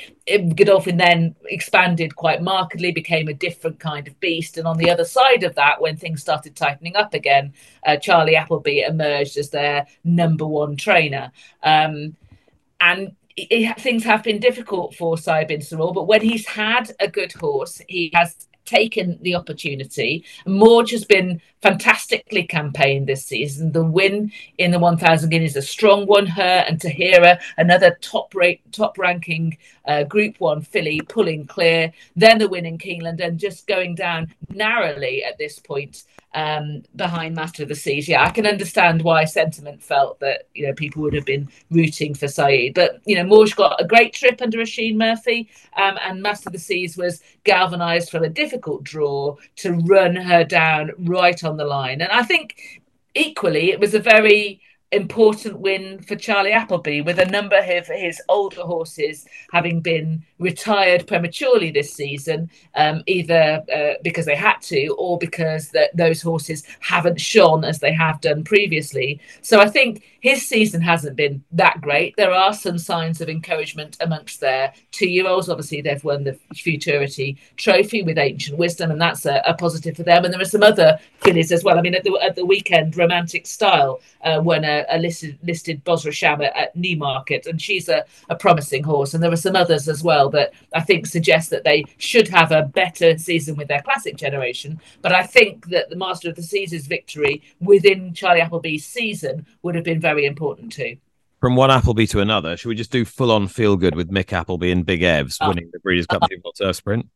[0.55, 4.57] Godolphin then expanded quite markedly, became a different kind of beast.
[4.57, 7.53] And on the other side of that, when things started tightening up again,
[7.85, 11.31] uh, Charlie Appleby emerged as their number one trainer.
[11.63, 12.15] Um,
[12.79, 17.31] and it, things have been difficult for Saeed bin but when he's had a good
[17.33, 20.23] horse, he has taken the opportunity.
[20.45, 23.71] Mawj has been fantastically campaigned this season.
[23.71, 26.27] The win in the 1,000 Guineas, a strong one.
[26.27, 29.57] Her and Tahiyra, another top rate, top ranking
[29.89, 31.91] uh, Group One filly, pulling clear.
[32.15, 36.03] Then the win in Keeneland, and just going down narrowly at this point
[36.35, 38.07] um, behind Master of the Seas.
[38.07, 42.13] Yeah, I can understand why sentiment felt that you know people would have been rooting
[42.13, 46.21] for Saeed, but you know Mawj got a great trip under Oisin Murphy, um, and
[46.21, 51.43] Master of the Seas was galvanised from a difficult draw to run her down right
[51.43, 52.81] on the line, and I think
[53.15, 58.21] equally it was a very important win for Charlie Appleby, with a number of his
[58.27, 64.87] older horses having been retired prematurely this season, um, either uh, because they had to
[64.97, 69.19] or because those horses haven't shone as they have done previously.
[69.41, 72.15] So I think his season hasn't been that great.
[72.17, 75.49] There are some signs of encouragement amongst their two-year-olds.
[75.49, 80.03] Obviously, they've won the Futurity Trophy with Ancient Wisdom, and that's a, a positive for
[80.03, 80.25] them.
[80.25, 81.77] And there are some other fillies as well.
[81.77, 85.83] I mean, at the at the weekend, Romantic Style uh, won a, a listed listed
[85.83, 89.13] Bosra Sham at Newmarket, and she's a, a promising horse.
[89.13, 92.51] And there are some others as well that I think suggest that they should have
[92.51, 94.79] a better season with their classic generation.
[95.01, 99.75] But I think that the Master of the Seas' victory within Charlie Appleby's season would
[99.75, 100.97] have been very important too.
[101.39, 104.33] From one Appleby to another, should we just do full on feel good with Mick
[104.33, 105.47] Appleby and Big Evs oh.
[105.47, 107.09] winning the Breeders' Cup Juvenile Turf Sprint?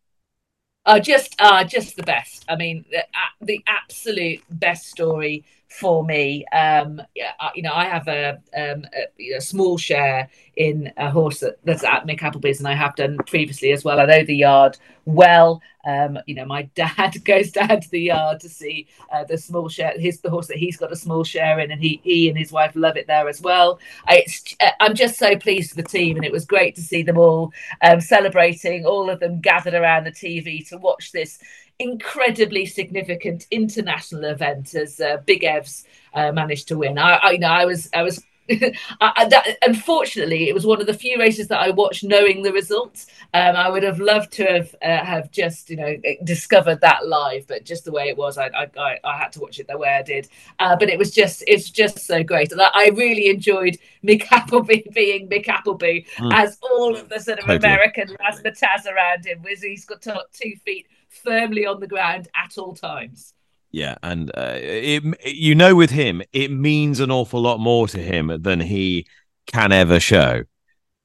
[0.86, 2.44] Uh, just uh, just the best.
[2.50, 6.46] I mean, the, uh, the absolute best story for me.
[6.54, 11.40] Um, yeah, you know, I have a, um, a, a, small share in a horse
[11.40, 14.00] that, that's at Mick Appleby's, and I have done previously as well.
[14.00, 15.62] I know the yard well.
[15.86, 19.68] Um, you know, my dad goes down to the yard to see uh, the small
[19.68, 19.94] share.
[19.98, 22.52] His the horse that he's got a small share in, and he he and his
[22.52, 23.80] wife love it there as well.
[24.08, 24.26] I,
[24.60, 27.18] uh, I'm just so pleased with the team, and it was great to see them
[27.18, 28.86] all um, celebrating.
[28.86, 31.40] All of them gathered around the TV to watch this
[31.84, 36.98] incredibly significant international event as uh, Big Evs uh, managed to win.
[36.98, 38.24] I, I, you know, I was, I was.
[39.00, 42.52] I, that, unfortunately, it was one of the few races that I watched knowing the
[42.52, 43.08] results.
[43.34, 47.48] Um, I would have loved to have uh, have just you know discovered that live,
[47.48, 49.88] but just the way it was, I I, I had to watch it the way
[49.88, 50.28] I did.
[50.60, 54.84] Uh, but it was just it's just so great, and I really enjoyed Mick Appleby
[54.94, 56.34] being Mick Appleby mm.
[56.34, 57.50] as all of the sort of.
[57.50, 59.42] American razzmatazz around him.
[59.42, 60.88] Was he's got two feet
[61.24, 63.34] firmly on the ground at all times.
[63.72, 67.98] Yeah, and uh, it, you know, with him, it means an awful lot more to
[67.98, 69.08] him than he
[69.48, 70.44] can ever show.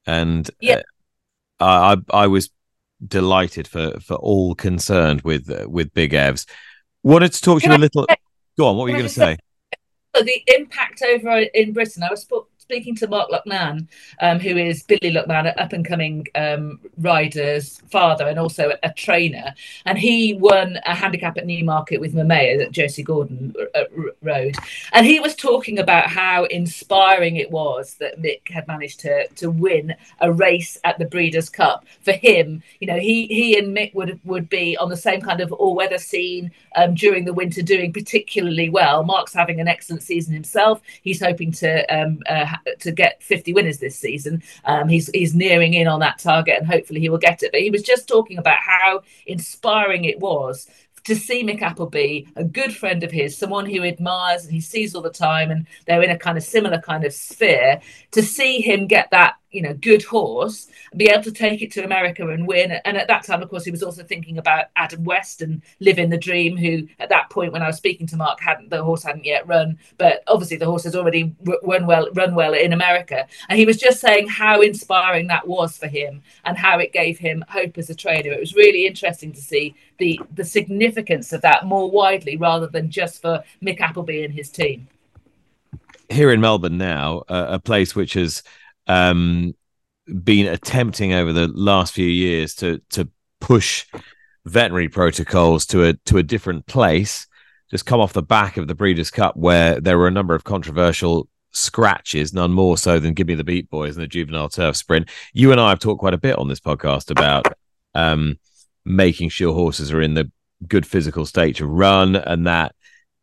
[0.07, 0.83] And yeah.
[1.61, 2.51] uh, I, I was
[3.07, 6.47] delighted for for all concerned with uh, with Big Evs.
[7.03, 8.07] Wanted to talk to you a little.
[8.59, 8.77] Go on.
[8.77, 9.39] What were you going to say?
[10.15, 12.03] The impact over in Britain.
[12.03, 12.25] I was
[12.69, 13.89] speaking to Mark Loughnane,
[14.21, 18.89] um, who is Billy Loughnane, an up and coming um, rider's father and also a,
[18.89, 19.55] a, trainer.
[19.87, 23.85] And he won a handicap at Newmarket with Mamea that Josie Gordon uh,
[24.21, 24.57] rode.
[24.93, 29.51] And he was talking about how inspiring it was that Mick had managed to, to
[29.51, 31.87] win a race at the Breeders' Cup.
[32.03, 35.41] For him, you know, he, he and Mick would, would be on the same kind
[35.41, 39.05] of all weather scene um, during the winter, doing particularly well.
[39.05, 40.83] Mark's having an excellent season himself.
[41.01, 44.43] He's hoping to um, uh, to get 50 winners this season.
[44.65, 47.53] Um, he's he's nearing in on that target, and hopefully he will get it.
[47.53, 50.69] But he was just talking about how inspiring it was
[51.05, 54.95] to see Mick Appleby, a good friend of his, someone who admires and he sees
[54.95, 58.61] all the time, and they're in a kind of similar kind of sphere, to see
[58.61, 62.29] him get that you know good horse and be able to take it to America
[62.29, 62.73] and win.
[62.85, 66.11] And at that time, of course, he was also thinking about Adam West and living
[66.11, 66.57] the dream.
[66.57, 69.47] Who at that point, when I was speaking to Mark, hadn't the horse hadn't yet
[69.47, 73.27] run, but obviously the horse has already run well, run well in America.
[73.49, 77.19] And he was just saying how inspiring that was for him and how it gave
[77.19, 78.33] him hope as a trainer.
[78.33, 82.91] It was really interesting to see the the significance of that more widely rather than
[82.91, 84.89] just for Mick Appleby and his team.
[86.09, 88.43] Here in Melbourne now, uh, a place which has
[88.89, 89.55] um,
[90.23, 93.09] been attempting over the last few years to to
[93.41, 93.87] push
[94.47, 97.27] veterinary protocols to a to a different place.
[97.71, 100.45] Just come off the back of the Breeders' Cup, where there were a number of
[100.45, 104.77] controversial scratches, none more so than Give Me the Beat Boys and the Juvenile Turf
[104.77, 105.11] Sprint.
[105.35, 107.47] You and I have talked quite a bit on this podcast about
[107.95, 108.39] um,
[108.87, 110.31] making sure horses are in the
[110.67, 112.75] good physical state to run, and that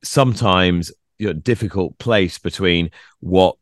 [0.03, 3.57] sometimes you know, difficult place between what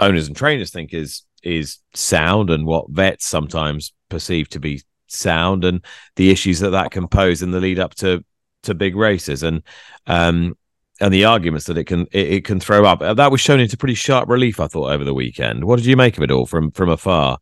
[0.00, 5.64] owners and trainers think is is sound and what vets sometimes perceive to be sound
[5.64, 5.84] and
[6.16, 8.24] the issues that that can pose in the lead up to
[8.64, 9.42] to big races.
[9.42, 9.62] And
[10.06, 10.56] um
[11.00, 13.16] and the arguments that it can it, it can throw up.
[13.16, 15.64] That was shown into pretty sharp relief i thought over the weekend.
[15.64, 17.38] What did you make of it all from from afar?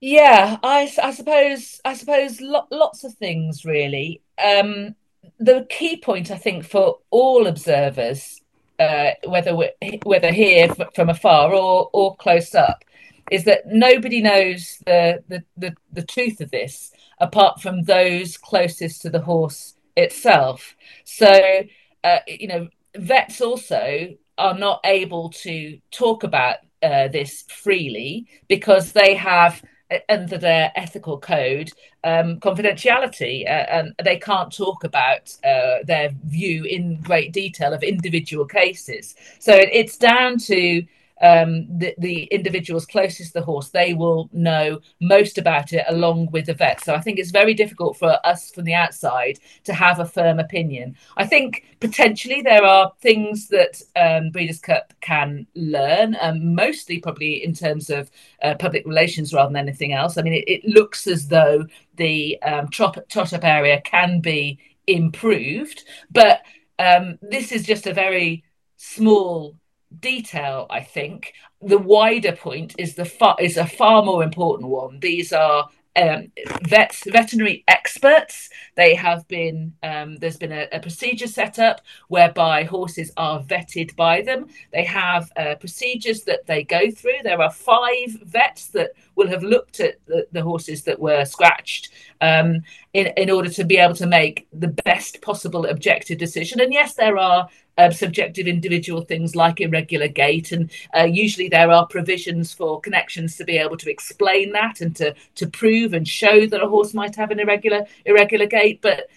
[0.00, 4.22] Yeah i i suppose i suppose lo- lots of things really.
[4.42, 4.94] Um
[5.38, 8.40] the key point i think for all observers
[8.78, 9.72] uh, whether we're
[10.04, 12.84] whether here from afar or or close up,
[13.30, 19.02] is that nobody knows the, the the the truth of this apart from those closest
[19.02, 20.76] to the horse itself.
[21.04, 21.64] So
[22.04, 28.92] uh, you know, vets also are not able to talk about uh, this freely because
[28.92, 29.62] they have
[30.08, 31.70] under their ethical code
[32.04, 37.82] um, confidentiality uh, and they can't talk about uh, their view in great detail of
[37.82, 39.14] individual cases.
[39.38, 40.84] So it's down to
[41.20, 46.30] um, the, the individuals closest to the horse, they will know most about it along
[46.30, 46.84] with the vet.
[46.84, 50.38] So I think it's very difficult for us from the outside to have a firm
[50.38, 50.96] opinion.
[51.16, 57.42] I think potentially there are things that um, Breeders' Cup can learn, um, mostly probably
[57.42, 58.10] in terms of
[58.42, 60.18] uh, public relations rather than anything else.
[60.18, 65.84] I mean, it, it looks as though the um, trot up area can be improved,
[66.10, 66.42] but
[66.78, 68.44] um, this is just a very
[68.76, 69.56] small
[70.00, 74.98] detail i think the wider point is the far is a far more important one
[75.00, 76.30] these are um,
[76.62, 78.50] vets, veterinary experts.
[78.76, 83.96] They have been um, there's been a, a, procedure set up whereby horses are vetted
[83.96, 84.46] by them.
[84.72, 87.22] They have uh, procedures that they go through.
[87.22, 91.90] There are five vets that will have looked at the, the horses that were scratched
[92.20, 96.60] um, in in order to be able to make the best possible objective decision.
[96.60, 97.48] And yes, there are
[97.78, 103.36] um, subjective individual things like irregular gait, and uh, usually there are provisions for connections
[103.36, 106.94] to be able to explain that and to to prove and show that a horse
[106.94, 109.08] might have an irregular irregular gait, but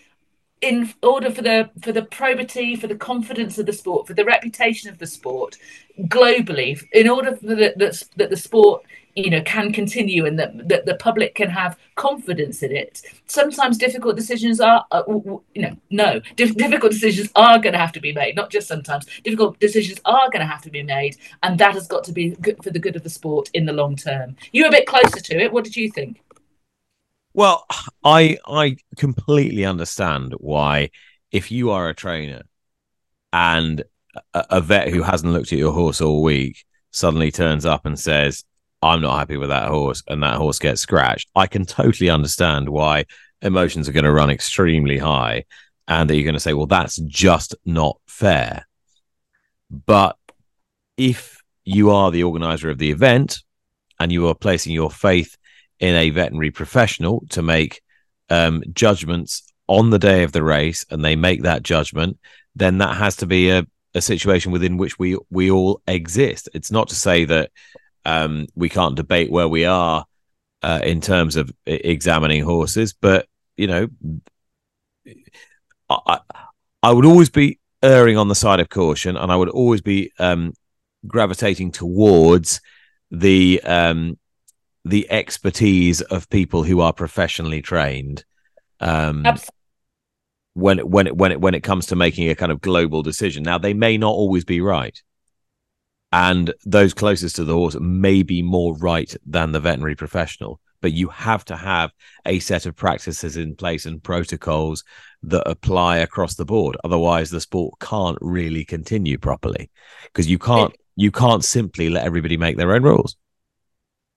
[0.62, 4.26] in order for the for the probity for the confidence of the sport for the
[4.26, 5.58] reputation of the sport
[6.02, 8.84] globally in order for the, that, that the sport
[9.24, 13.02] you know can continue and that, that the public can have confidence in it.
[13.26, 18.00] Sometimes difficult decisions are uh, you know no difficult decisions are going to have to
[18.00, 19.06] be made not just sometimes.
[19.24, 22.32] Difficult decisions are going to have to be made and that has got to be
[22.42, 24.36] good for the good of the sport in the long term.
[24.52, 25.52] You're a bit closer to it.
[25.52, 26.22] What did you think?
[27.34, 27.66] Well
[28.04, 30.90] i i completely understand why
[31.32, 32.44] if you are a trainer
[33.32, 33.84] and
[34.34, 38.00] a, a vet who hasn't looked at your horse all week suddenly turns up and
[38.00, 38.44] says
[38.82, 42.70] I'm not happy with that horse and that horse gets scratched, I can totally understand
[42.70, 43.06] why
[43.42, 45.46] emotions are going to run extremely high
[45.88, 48.68] and that you're going to say, well, that's just not fair.
[49.70, 50.18] But
[50.98, 53.40] if you are the organizer of the event
[54.00, 55.38] and you are placing your faith
[55.80, 57.82] in a veterinary professional to make
[58.30, 62.18] um, judgments on the day of the race and they make that judgment,
[62.56, 63.66] then that has to be a,
[63.96, 66.50] a situation within which we we all exist.
[66.54, 67.52] It's not to say that
[68.06, 70.06] um, we can't debate where we are
[70.62, 73.88] uh, in terms of examining horses, but you know,
[75.90, 76.20] I
[76.82, 80.12] I would always be erring on the side of caution, and I would always be
[80.20, 80.54] um,
[81.08, 82.62] gravitating towards
[83.12, 84.18] the um,
[84.86, 88.24] the expertise of people who are professionally trained.
[88.80, 89.26] Um,
[90.54, 93.44] when when it, when it when it comes to making a kind of global decision.
[93.44, 95.02] Now they may not always be right
[96.12, 100.94] and those closest to the horse may be more right than the veterinary professional but
[100.94, 101.92] you have to have
[102.26, 104.84] a set of practices in place and protocols
[105.24, 106.78] that apply across the board.
[106.84, 109.70] Otherwise the sport can't really continue properly
[110.06, 113.16] because you can't you can't simply let everybody make their own rules.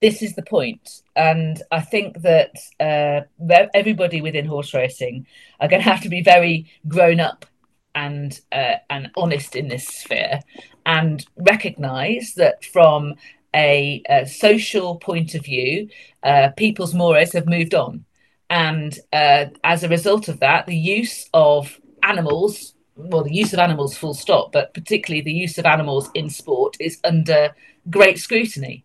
[0.00, 3.20] This is the point and i think that uh,
[3.74, 5.26] everybody within horse racing
[5.61, 7.46] are going to have to be very grown up
[7.94, 10.40] and uh, and honest in this sphere
[10.86, 13.14] and recognize that from
[13.54, 15.88] a, a social point of view,
[16.22, 18.04] uh, people's mores have moved on.
[18.48, 23.58] And uh, as a result of that, the use of animals, well, the use of
[23.58, 27.54] animals, full stop, but particularly the use of animals in sport is under
[27.88, 28.84] great scrutiny.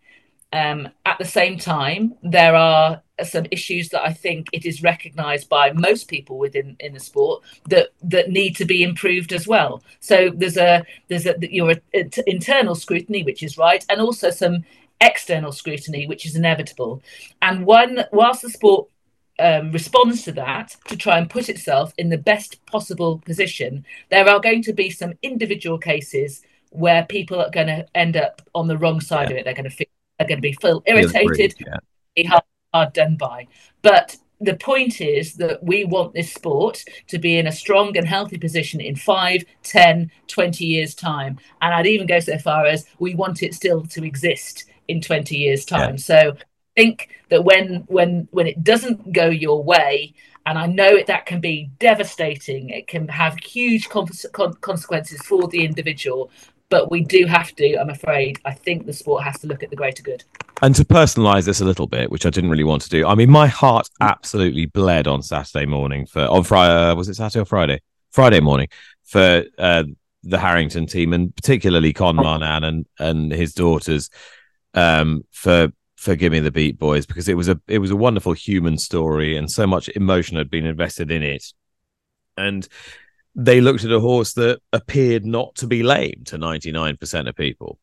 [0.54, 5.50] Um, at the same time, there are some issues that I think it is recognised
[5.50, 9.84] by most people within in the sport that that need to be improved as well.
[10.00, 14.64] So there's a there's a your internal scrutiny, which is right, and also some
[15.02, 17.02] external scrutiny, which is inevitable.
[17.42, 18.90] And one whilst the sport
[19.40, 24.28] um, responds to that to try and put itself in the best possible position, there
[24.28, 28.68] are going to be some individual cases where people are going to end up on
[28.68, 29.36] the wrong side yeah.
[29.36, 29.46] of it.
[29.46, 31.78] They're going to feel they're going to be feel irritated, yeah.
[32.74, 33.48] Hard done by.
[33.82, 38.08] But the point is that we want this sport to be in a strong and
[38.08, 41.40] healthy position in 5, 10, 20 years' time.
[41.62, 45.36] And I'd even go so far as we want it still to exist in 20
[45.36, 45.92] years' time.
[45.92, 45.98] Yeah.
[45.98, 50.14] So I think that when when when it doesn't go your way,
[50.46, 54.08] and I know it, that can be devastating, it can have huge con-
[54.62, 56.32] consequences for the individual,
[56.70, 58.40] but we do have to i'm afraid.
[58.46, 60.24] I think the sport has to look at the greater good.
[60.62, 63.16] And to personalize this a little bit which i didn't really want to do i
[63.16, 67.42] mean my heart absolutely bled on saturday morning for on friday uh, was it saturday
[67.42, 67.82] or friday?
[68.12, 68.68] Friday morning
[69.04, 69.84] for uh,
[70.24, 74.10] the harrington team and particularly Con Marnane and and his daughters
[74.74, 77.96] um, for for Give Me the Beat Boys because it was a it was a
[77.96, 81.44] wonderful human story and so much emotion had been invested in it.
[82.38, 82.68] And
[83.38, 87.80] they looked at a horse that appeared not to be lame to 99% of people.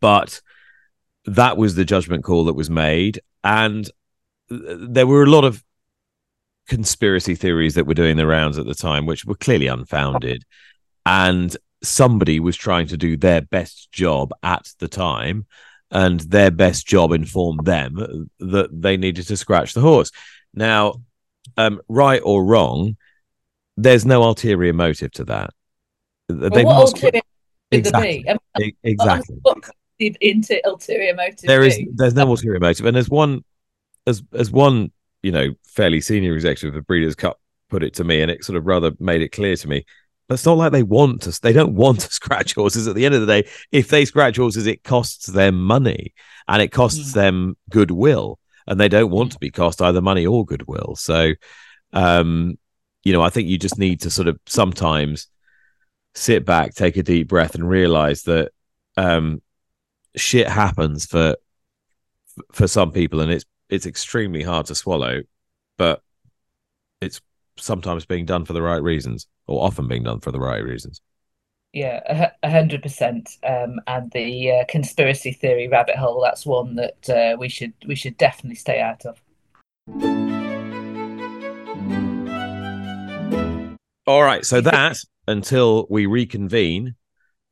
[0.00, 0.42] but
[1.26, 3.90] that was the judgment call that was made, and
[4.50, 5.64] there were a lot of
[6.68, 10.44] conspiracy theories that were doing the rounds at the time, which were clearly unfounded,
[11.06, 15.46] and somebody was trying to do their best job at the time
[15.90, 20.10] and their best job informed them that they needed to scratch the horse.
[20.52, 21.02] Now,
[21.56, 22.96] um, right or wrong,
[23.76, 25.50] there's no ulterior motive to that.
[26.28, 26.94] Well, they must...
[26.94, 27.22] ulterior
[27.70, 28.24] exactly.
[28.56, 28.76] Be?
[28.82, 29.36] exactly.
[29.98, 31.42] into ulterior motive.
[31.42, 33.44] There is there's no ulterior motive, and there's one
[34.06, 38.22] as as one you know fairly senior executive of Breeders' Cup put it to me,
[38.22, 39.84] and it sort of rather made it clear to me
[40.28, 41.40] but it's not like they want to.
[41.40, 42.86] They don't want to scratch horses.
[42.86, 46.14] At the end of the day, if they scratch horses, it costs them money
[46.48, 47.14] and it costs mm.
[47.14, 50.94] them goodwill, and they don't want to be cost either money or goodwill.
[50.96, 51.32] So,
[51.92, 52.58] um,
[53.04, 55.28] you know, I think you just need to sort of sometimes
[56.14, 58.52] sit back, take a deep breath, and realize that
[58.96, 59.42] um,
[60.16, 61.36] shit happens for
[62.52, 65.22] for some people, and it's it's extremely hard to swallow,
[65.76, 66.02] but
[67.00, 67.20] it's
[67.56, 71.00] sometimes being done for the right reasons, or often being done for the right reasons.
[71.72, 73.36] Yeah, a hundred percent.
[73.42, 78.16] Um, and the uh, conspiracy theory rabbit hole—that's one that uh, we should we should
[78.16, 80.23] definitely stay out of.
[84.06, 86.94] All right, so that until we reconvene,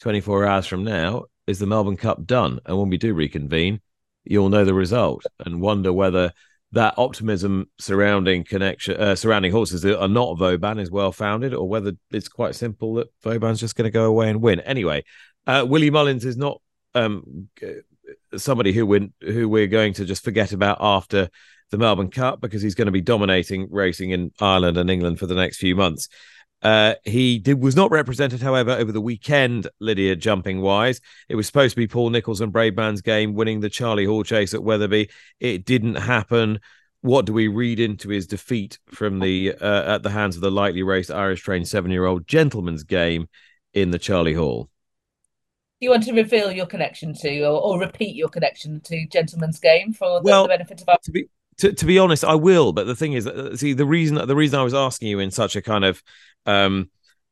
[0.00, 2.60] twenty-four hours from now, is the Melbourne Cup done?
[2.66, 3.80] And when we do reconvene,
[4.24, 6.30] you'll know the result and wonder whether
[6.72, 11.66] that optimism surrounding connection uh, surrounding horses that are not Vauban is well founded, or
[11.66, 14.60] whether it's quite simple that Vauban's just going to go away and win.
[14.60, 15.04] Anyway,
[15.46, 16.60] uh, Willie Mullins is not
[16.94, 17.48] um,
[18.36, 21.30] somebody who we who we're going to just forget about after
[21.70, 25.26] the Melbourne Cup because he's going to be dominating racing in Ireland and England for
[25.26, 26.08] the next few months.
[26.62, 31.00] Uh, he did, was not represented, however, over the weekend, Lydia, jumping wise.
[31.28, 34.62] It was supposed to be Paul Nicholls and Bravemansgame winning the Charlie Hall chase at
[34.62, 35.10] Wetherby.
[35.40, 36.60] It didn't happen.
[37.00, 40.52] What do we read into his defeat from the uh, at the hands of the
[40.52, 43.28] lightly raced Irish trained seven year old gentleman's game
[43.74, 44.70] in the Charlie Hall?
[45.80, 49.58] Do you want to reveal your connection to or, or repeat your connection to Gentleman's
[49.58, 51.26] Game for the, well, the benefit of our to be
[51.58, 52.72] to, to be honest, I will.
[52.72, 55.30] But the thing is, uh, see, the reason the reason I was asking you in
[55.30, 56.02] such a kind of
[56.46, 56.90] um,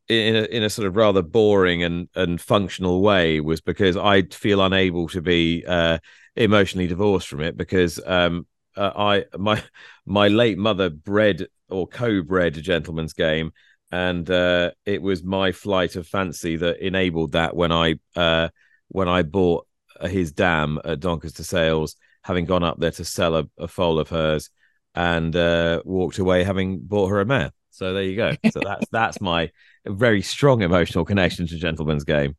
[0.09, 4.23] in a, in a sort of rather boring and and functional way was because I
[4.23, 5.99] feel unable to be uh,
[6.37, 8.47] emotionally divorced from it because um,
[8.77, 9.63] uh, I my
[10.07, 13.53] my late mother bred or co-bred a gentleman's game
[13.93, 18.49] and uh, it was my flight of fancy that enabled that when I uh,
[18.89, 19.67] when I bought
[20.03, 24.09] his dam at Doncaster Sales, having gone up there to sell a, a foal of
[24.09, 24.51] hers
[24.95, 27.53] and uh, walked away having bought her a mare.
[27.71, 28.35] So there you go.
[28.51, 29.51] So that's that's my
[29.87, 32.37] very strong emotional connection to Gentleman's Game.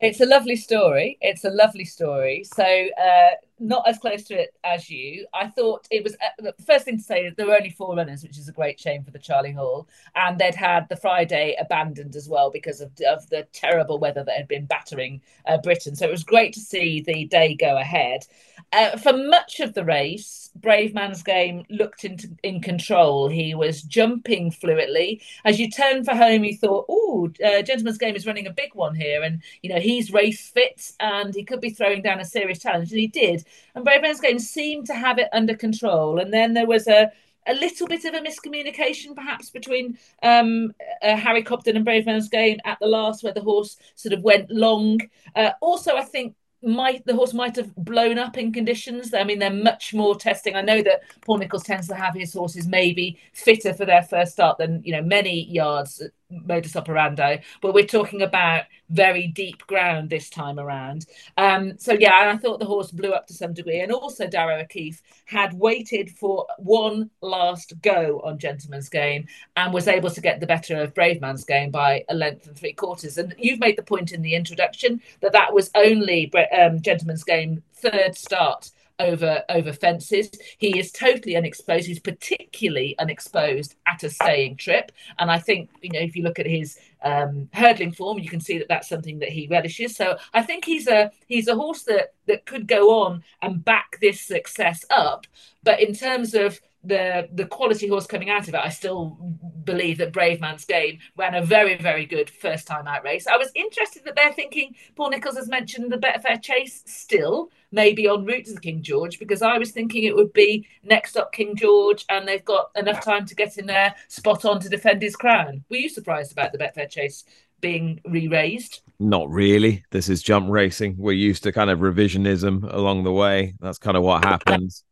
[0.00, 1.16] It's a lovely story.
[1.20, 2.44] It's a lovely story.
[2.44, 5.26] So uh, not as close to it as you.
[5.32, 8.22] I thought it was uh, the first thing to say there were only four runners,
[8.22, 12.16] which is a great shame for the Charlie Hall, and they'd had the Friday abandoned
[12.16, 15.94] as well because of, of the terrible weather that had been battering uh, Britain.
[15.94, 18.26] So it was great to see the day go ahead.
[18.72, 23.28] Uh, for much of the race, Brave Man's Game looked into in control.
[23.28, 25.20] He was jumping fluently.
[25.44, 28.94] As you turned for home, you thought, "Oh, Gentleman's Game is running a big one
[28.94, 32.60] here," and you know he's race fit and he could be throwing down a serious
[32.60, 33.44] challenge, and he did.
[33.74, 36.18] And Bravemansgame seemed to have it under control.
[36.18, 37.10] And then there was a
[37.46, 42.78] a little bit of a miscommunication perhaps between um, uh, Harry Cobden and Bravemansgame at
[42.80, 45.00] the last where the horse sort of went long.
[45.36, 49.12] Uh, also, I think might the horse might have blown up in conditions.
[49.12, 50.56] I mean, they're much more testing.
[50.56, 54.32] I know that Paul Nicholls tends to have his horses maybe fitter for their first
[54.32, 56.02] start than you know many yards
[56.44, 61.06] modus operandi, but we're talking about very deep ground this time around.
[61.36, 64.26] Um, so yeah, and I thought the horse blew up to some degree, and also
[64.26, 69.26] Darragh O'Keeffe had waited for one last go on Gentleman's Game
[69.56, 72.56] and was able to get the better of Brave Man's Game by a length and
[72.56, 73.18] three quarters.
[73.18, 77.62] And you've made the point in the introduction that that was only um, Gentleman's Game
[77.74, 80.30] third start over over fences.
[80.58, 81.86] He is totally unexposed.
[81.86, 86.38] He's particularly unexposed at a staying trip, and I think you know if you look
[86.38, 89.96] at his um, hurdling form, you can see that that's something that he relishes.
[89.96, 93.98] So I think he's a he's a horse that that could go on and back
[94.00, 95.26] this success up.
[95.62, 99.16] But in terms of the the quality horse coming out of it, I still
[99.64, 103.26] believe that Brave Man's Game ran a very very good first time out race.
[103.26, 108.06] I was interested that they're thinking Paul Nicholls has mentioned the Betfair Chase still maybe
[108.06, 111.32] en route to the King George because I was thinking it would be next up
[111.32, 115.02] King George and they've got enough time to get in there spot on to defend
[115.02, 115.64] his crown.
[115.68, 117.24] Were you surprised about the Betfair Chase
[117.60, 118.80] being re-raised?
[119.00, 119.84] Not really.
[119.90, 120.96] This is jump racing.
[120.98, 123.54] We're used to kind of revisionism along the way.
[123.60, 124.84] That's kind of what happens.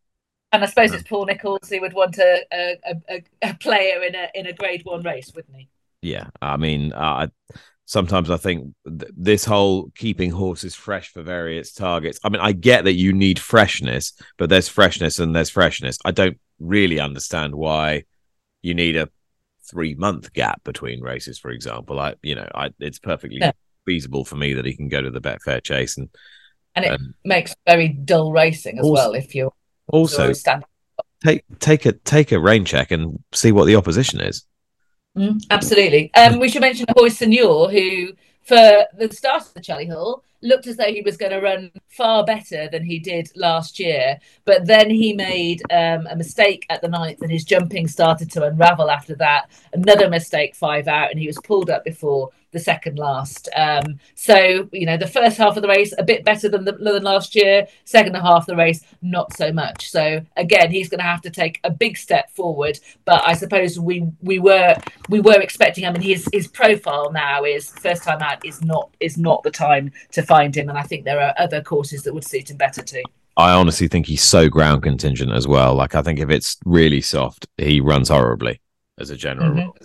[0.52, 2.76] And I suppose it's Paul Nicholls who would want a a,
[3.08, 5.68] a, a player in a in a Grade One race, wouldn't he?
[6.02, 7.28] Yeah, I mean, uh,
[7.86, 12.18] sometimes I think th- this whole keeping horses fresh for various targets.
[12.24, 15.98] I mean, I get that you need freshness, but there's freshness and there's freshness.
[16.04, 18.04] I don't really understand why
[18.62, 19.08] you need a
[19.70, 21.98] three month gap between races, for example.
[22.00, 23.52] I, you know, I it's perfectly yeah.
[23.86, 26.08] feasible for me that he can go to the Betfair Chase and
[26.74, 29.52] and it and, makes very dull racing as also, well if you're
[29.92, 30.32] also
[31.22, 34.44] take take a take a rain check and see what the opposition is.
[35.16, 36.12] Mm, absolutely.
[36.14, 38.12] Um, we should mention Ahoy Senor, who
[38.42, 41.70] for the start of the Charlie Hall looked as though he was going to run
[41.88, 44.18] far better than he did last year.
[44.44, 48.44] But then he made um, a mistake at the ninth, and his jumping started to
[48.44, 49.50] unravel after that.
[49.72, 53.48] Another mistake, five out, and he was pulled up before the second last.
[53.56, 56.72] Um, so you know, the first half of the race a bit better than the,
[56.72, 57.66] than last year.
[57.84, 59.90] Second half of the race, not so much.
[59.90, 62.78] So again, he's going to have to take a big step forward.
[63.04, 64.76] But I suppose we we were
[65.08, 65.86] we were expecting.
[65.86, 69.50] I mean, his his profile now is first time out is not is not the
[69.50, 72.56] time to find him, and I think there are other courses that would suit him
[72.56, 73.02] better too.
[73.36, 75.74] I honestly think he's so ground contingent as well.
[75.74, 78.60] Like I think if it's really soft, he runs horribly
[78.98, 79.58] as a general mm-hmm.
[79.60, 79.76] rule.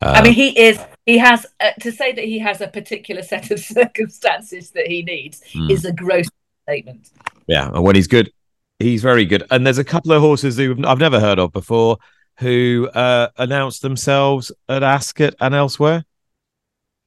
[0.00, 0.78] Uh, I mean, he is.
[1.08, 5.02] He has uh, to say that he has a particular set of circumstances that he
[5.02, 5.70] needs mm.
[5.70, 6.26] is a gross
[6.64, 7.12] statement.
[7.46, 8.30] Yeah, and when he's good,
[8.78, 9.42] he's very good.
[9.50, 11.96] And there's a couple of horses who I've never heard of before
[12.40, 16.04] who uh, announced themselves at Ascot and elsewhere.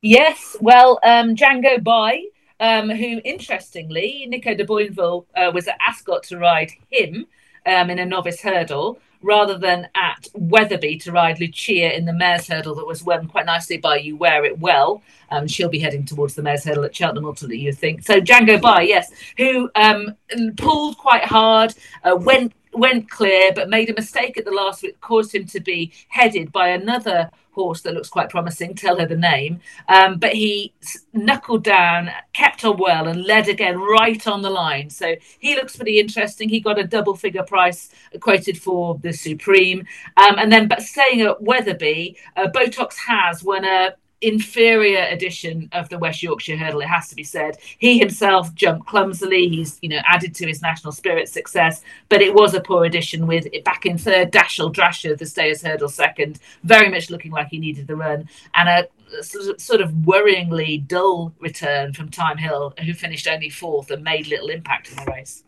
[0.01, 2.25] Yes, well, um, Jango Baie,
[2.59, 7.27] um, who interestingly, Nico de Boinville uh, was at Ascot to ride him
[7.67, 12.47] um, in a novice hurdle rather than at Wetherby to ride Luccia in the mare's
[12.47, 15.01] hurdle that was won quite nicely by You Wear It Well.
[15.29, 18.03] Um, she'll be heading towards the mare's hurdle at Cheltenham ultimately, you think.
[18.03, 20.15] So Jango Baie, yes, who um,
[20.57, 24.99] pulled quite hard, uh, went went clear, but made a mistake at the last, which
[25.01, 28.73] caused him to be headed by another horse that looks quite promising.
[28.73, 29.59] Tell her the name.
[29.87, 30.73] Um, but he
[31.13, 34.89] knuckled down, kept on well, and led again right on the line.
[34.89, 36.49] So he looks pretty interesting.
[36.49, 39.85] He got a double figure price quoted for the Supreme.
[40.17, 45.89] Um, and then, but staying at Wetherby uh, Botox has won a inferior edition of
[45.89, 47.57] the West Yorkshire hurdle, it has to be said.
[47.77, 49.47] He himself jumped clumsily.
[49.47, 53.27] He's, you know, added to his national spirit success, but it was a poor edition
[53.27, 57.47] with it back in third, Dashel Drasher, the Stayers hurdle second, very much looking like
[57.47, 58.87] he needed the run, and a
[59.23, 64.49] sort of worryingly dull return from Thyme Hill, who finished only fourth and made little
[64.49, 65.43] impact in the race.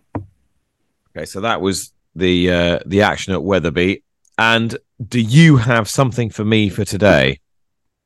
[1.16, 4.04] Okay, so that was the uh, the action at Wetherby.
[4.38, 7.40] And do you have something for me for today?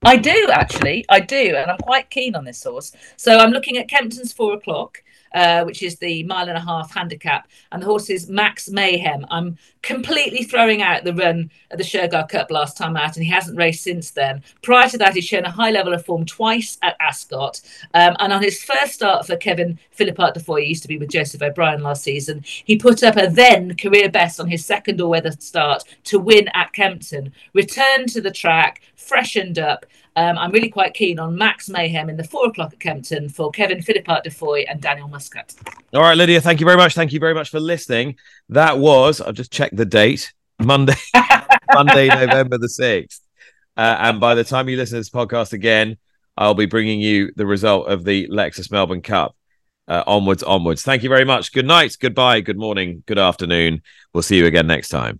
[0.03, 2.91] I do actually, I do, and I'm quite keen on this horse.
[3.17, 5.03] So I'm looking at Kempton's four o'clock.
[5.33, 9.25] Uh, which is the mile and a half handicap, and the horse is Max Mayhem.
[9.29, 13.31] I'm completely throwing out the run at the Shergar Cup last time out, and he
[13.31, 14.41] hasn't raced since then.
[14.61, 17.61] Prior to that, he's shown a high level of form twice at Ascot,
[17.93, 20.97] um, and on his first start for Kevin Philippart de Foy, he used to be
[20.97, 25.01] with Joseph O'Brien last season, he put up a then career best on his second
[25.01, 27.33] all-weather start to win at Kempton.
[27.53, 29.85] Returned to the track, freshened up,
[30.17, 33.51] um, I'm really quite keen on Max Mayhem in the four o'clock at Kempton for
[33.51, 35.53] Kevin Philippart de Foy and Daniel Muscutt.
[35.93, 36.95] All right, Lydia, thank you very much.
[36.95, 38.15] Thank you very much for listening.
[38.49, 40.95] That was, I've just checked the date, Monday,
[41.73, 43.19] Monday, November the 6th.
[43.77, 45.97] Uh, and by the time you listen to this podcast again,
[46.35, 49.35] I'll be bringing you the result of the Lexus Melbourne Cup.
[49.87, 50.81] Uh, onwards, onwards.
[50.81, 51.53] Thank you very much.
[51.53, 53.83] Good night, goodbye, good morning, good afternoon.
[54.13, 55.19] We'll see you again next time.